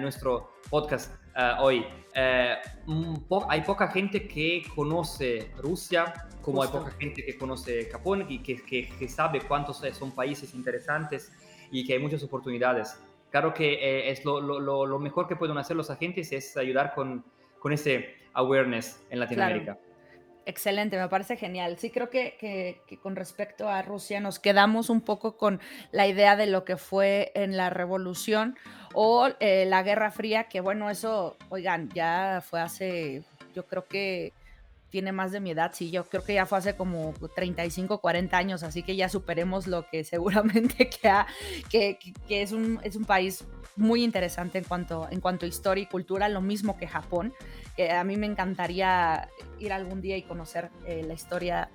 [0.00, 1.12] nuestro podcast
[1.60, 1.84] hoy,
[2.14, 6.12] hay poca gente que conoce Rusia,
[6.42, 11.32] como hay poca gente que conoce Japón y que, que, sabe cuántos son países interesantes
[11.70, 12.98] y que hay muchas oportunidades.
[13.30, 16.94] Claro que eh, es lo, lo, lo, mejor que pueden hacer los agentes es ayudar
[16.94, 17.24] con,
[17.58, 19.78] con ese awareness en Latinoamérica.
[20.46, 21.78] Excelente, me parece genial.
[21.78, 26.46] Sí, creo que, con respecto a Rusia nos quedamos un poco con la idea de
[26.46, 28.56] lo que fue en la revolución
[28.92, 33.24] o eh, la Guerra Fría, que bueno, eso, oigan, ya fue hace,
[33.54, 34.32] yo creo que
[34.90, 38.36] tiene más de mi edad, sí, yo creo que ya fue hace como 35, 40
[38.36, 41.10] años, así que ya superemos lo que seguramente que,
[41.68, 43.44] que, que, es, un, es un país
[43.76, 47.32] muy interesante en cuanto, en cuanto a historia y cultura, lo mismo que Japón.
[47.90, 51.70] a mí me encantaría ir algún día y conocer eh, la historia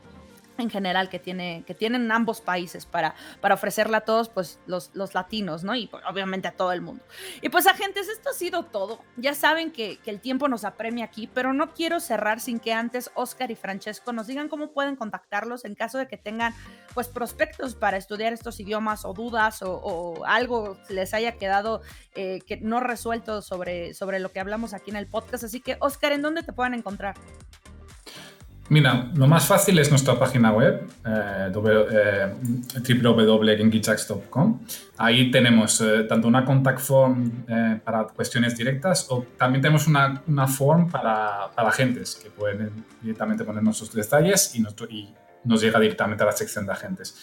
[0.60, 4.92] en general que, tiene, que tienen ambos países para, para ofrecerle a todos pues, los,
[4.94, 5.76] los latinos, ¿no?
[5.76, 7.04] Y pues, obviamente a todo el mundo.
[7.42, 9.00] Y pues agentes, esto ha sido todo.
[9.18, 12.74] Ya saben que, que, el tiempo nos apremia aquí, pero no quiero cerrar sin que
[12.74, 16.54] antes Oscar y Francesco nos digan cómo pueden contactarlos en caso de que tengan
[16.94, 21.82] pues prospectos para estudiar estos idiomas o dudas o, algo les haya quedado
[22.16, 25.44] eh, que no resuelto sobre, sobre lo que hablamos aquí en el podcast.
[25.44, 27.16] Así que Oscar, ¿en dónde te pueden encontrar?
[28.70, 31.52] Mira, lo más fácil es nuestra página web, eh,
[33.04, 34.60] www.genkichax.com.
[34.98, 40.22] Ahí tenemos eh, tanto una contact form eh, para cuestiones directas o también tenemos una,
[40.28, 45.16] una form para, para, agentes que pueden directamente ponernos sus detalles y, y
[45.46, 47.16] nos llega directamente a la sección de agentes.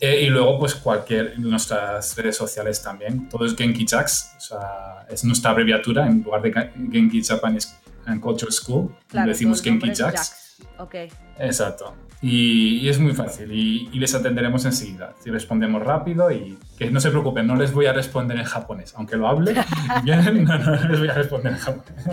[0.00, 3.28] Eh, y luego, pues cualquier, nuestras redes sociales también.
[3.28, 6.52] Todo es Genki Jacks, o sea, es nuestra abreviatura en lugar de
[6.90, 7.68] Genki Japanese
[8.06, 8.94] and Culture School.
[9.12, 10.49] decimos Genki Jacks.
[10.78, 10.94] Ok.
[11.38, 11.94] Exacto.
[12.22, 15.14] Y, es muy fácil y, les atenderemos enseguida.
[15.22, 18.94] Si respondemos rápido y que no se preocupen, no les voy a responder en japonés.
[18.96, 19.54] Aunque lo hable
[20.04, 22.06] bien, no, no les voy a responder en japonés.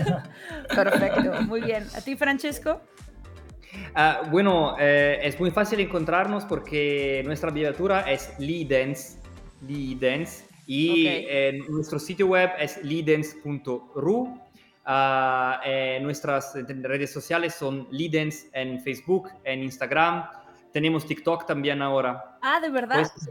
[0.74, 1.84] Perfecto, muy bien.
[1.94, 2.80] ¿A ti, Francesco?
[3.94, 9.18] Ah, bueno, eh, es muy fácil encontrarnos porque nuestra abreviatura es Lidens,
[9.66, 14.40] Lidens y en nuestro sitio web es lidens.ru.
[14.90, 20.24] Ah, eh, nuestras redes sociales son Lidens en Facebook, en Instagram.
[20.72, 22.38] Tenemos TikTok también ahora.
[22.40, 22.96] Ah, ¿de verdad?
[22.96, 23.28] Pues,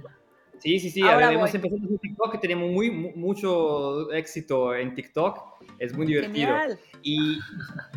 [0.59, 1.01] Sí, sí, sí.
[1.01, 5.63] hemos empezado con TikTok y tenemos muy, mucho éxito en TikTok.
[5.79, 6.55] Es muy divertido.
[7.03, 7.39] Y,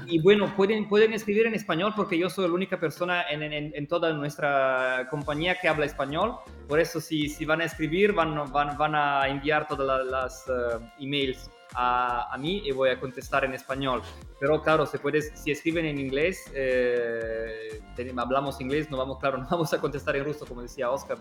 [0.06, 3.72] y, bueno, pueden, pueden escribir en español porque yo soy la única persona en, en,
[3.74, 6.36] en toda nuestra compañía que habla español.
[6.68, 10.80] Por eso, si, si van a escribir, van, van, van a enviar todas las, uh,
[10.98, 14.02] emails a, a, mí y voy a contestar en español.
[14.38, 17.80] Pero claro, se puede, si escriben en inglés, eh,
[18.16, 21.18] hablamos inglés, no vamos, claro, no vamos a contestar en ruso, como decía Oscar.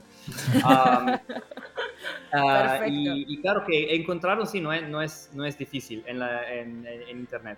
[2.31, 6.49] Ah, y, claro que encontrarlo sí no es, no es, no es difícil en, la,
[6.53, 7.57] en, en Internet.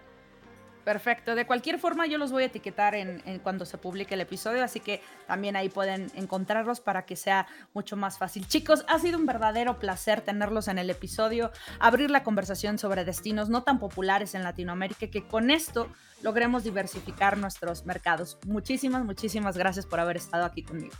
[0.83, 1.35] Perfecto.
[1.35, 4.79] De cualquier forma, yo los voy a etiquetar en, cuando se publique el episodio, así
[4.79, 8.47] que también ahí pueden encontrarlos para que sea mucho más fácil.
[8.47, 13.49] Chicos, ha sido un verdadero placer tenerlos en el episodio, abrir la conversación sobre destinos
[13.49, 15.87] no tan populares en Latinoamérica, que con esto
[16.23, 18.39] logremos diversificar nuestros mercados.
[18.47, 20.95] Muchísimas, muchísimas gracias por haber estado aquí conmigo.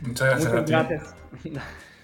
[0.00, 1.14] Muchas gracias.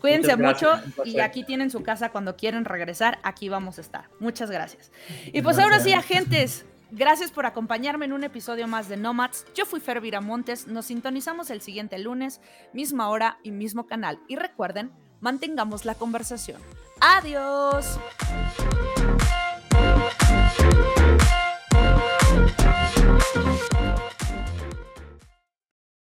[0.00, 4.04] Cuídense mucho y aquí tienen su casa cuando quieren regresar, aquí vamos a estar.
[4.18, 4.90] Muchas gracias.
[5.26, 9.46] Y pues ahora sí, agentes, gracias por acompañarme en un episodio más de Nomads.
[9.54, 12.40] Yo fui Fer Viramontes, nos sintonizamos el siguiente lunes,
[12.72, 14.18] misma hora y mismo canal.
[14.28, 14.90] Y recuerden,
[15.20, 16.60] mantengamos la conversación.
[17.00, 17.98] Adiós.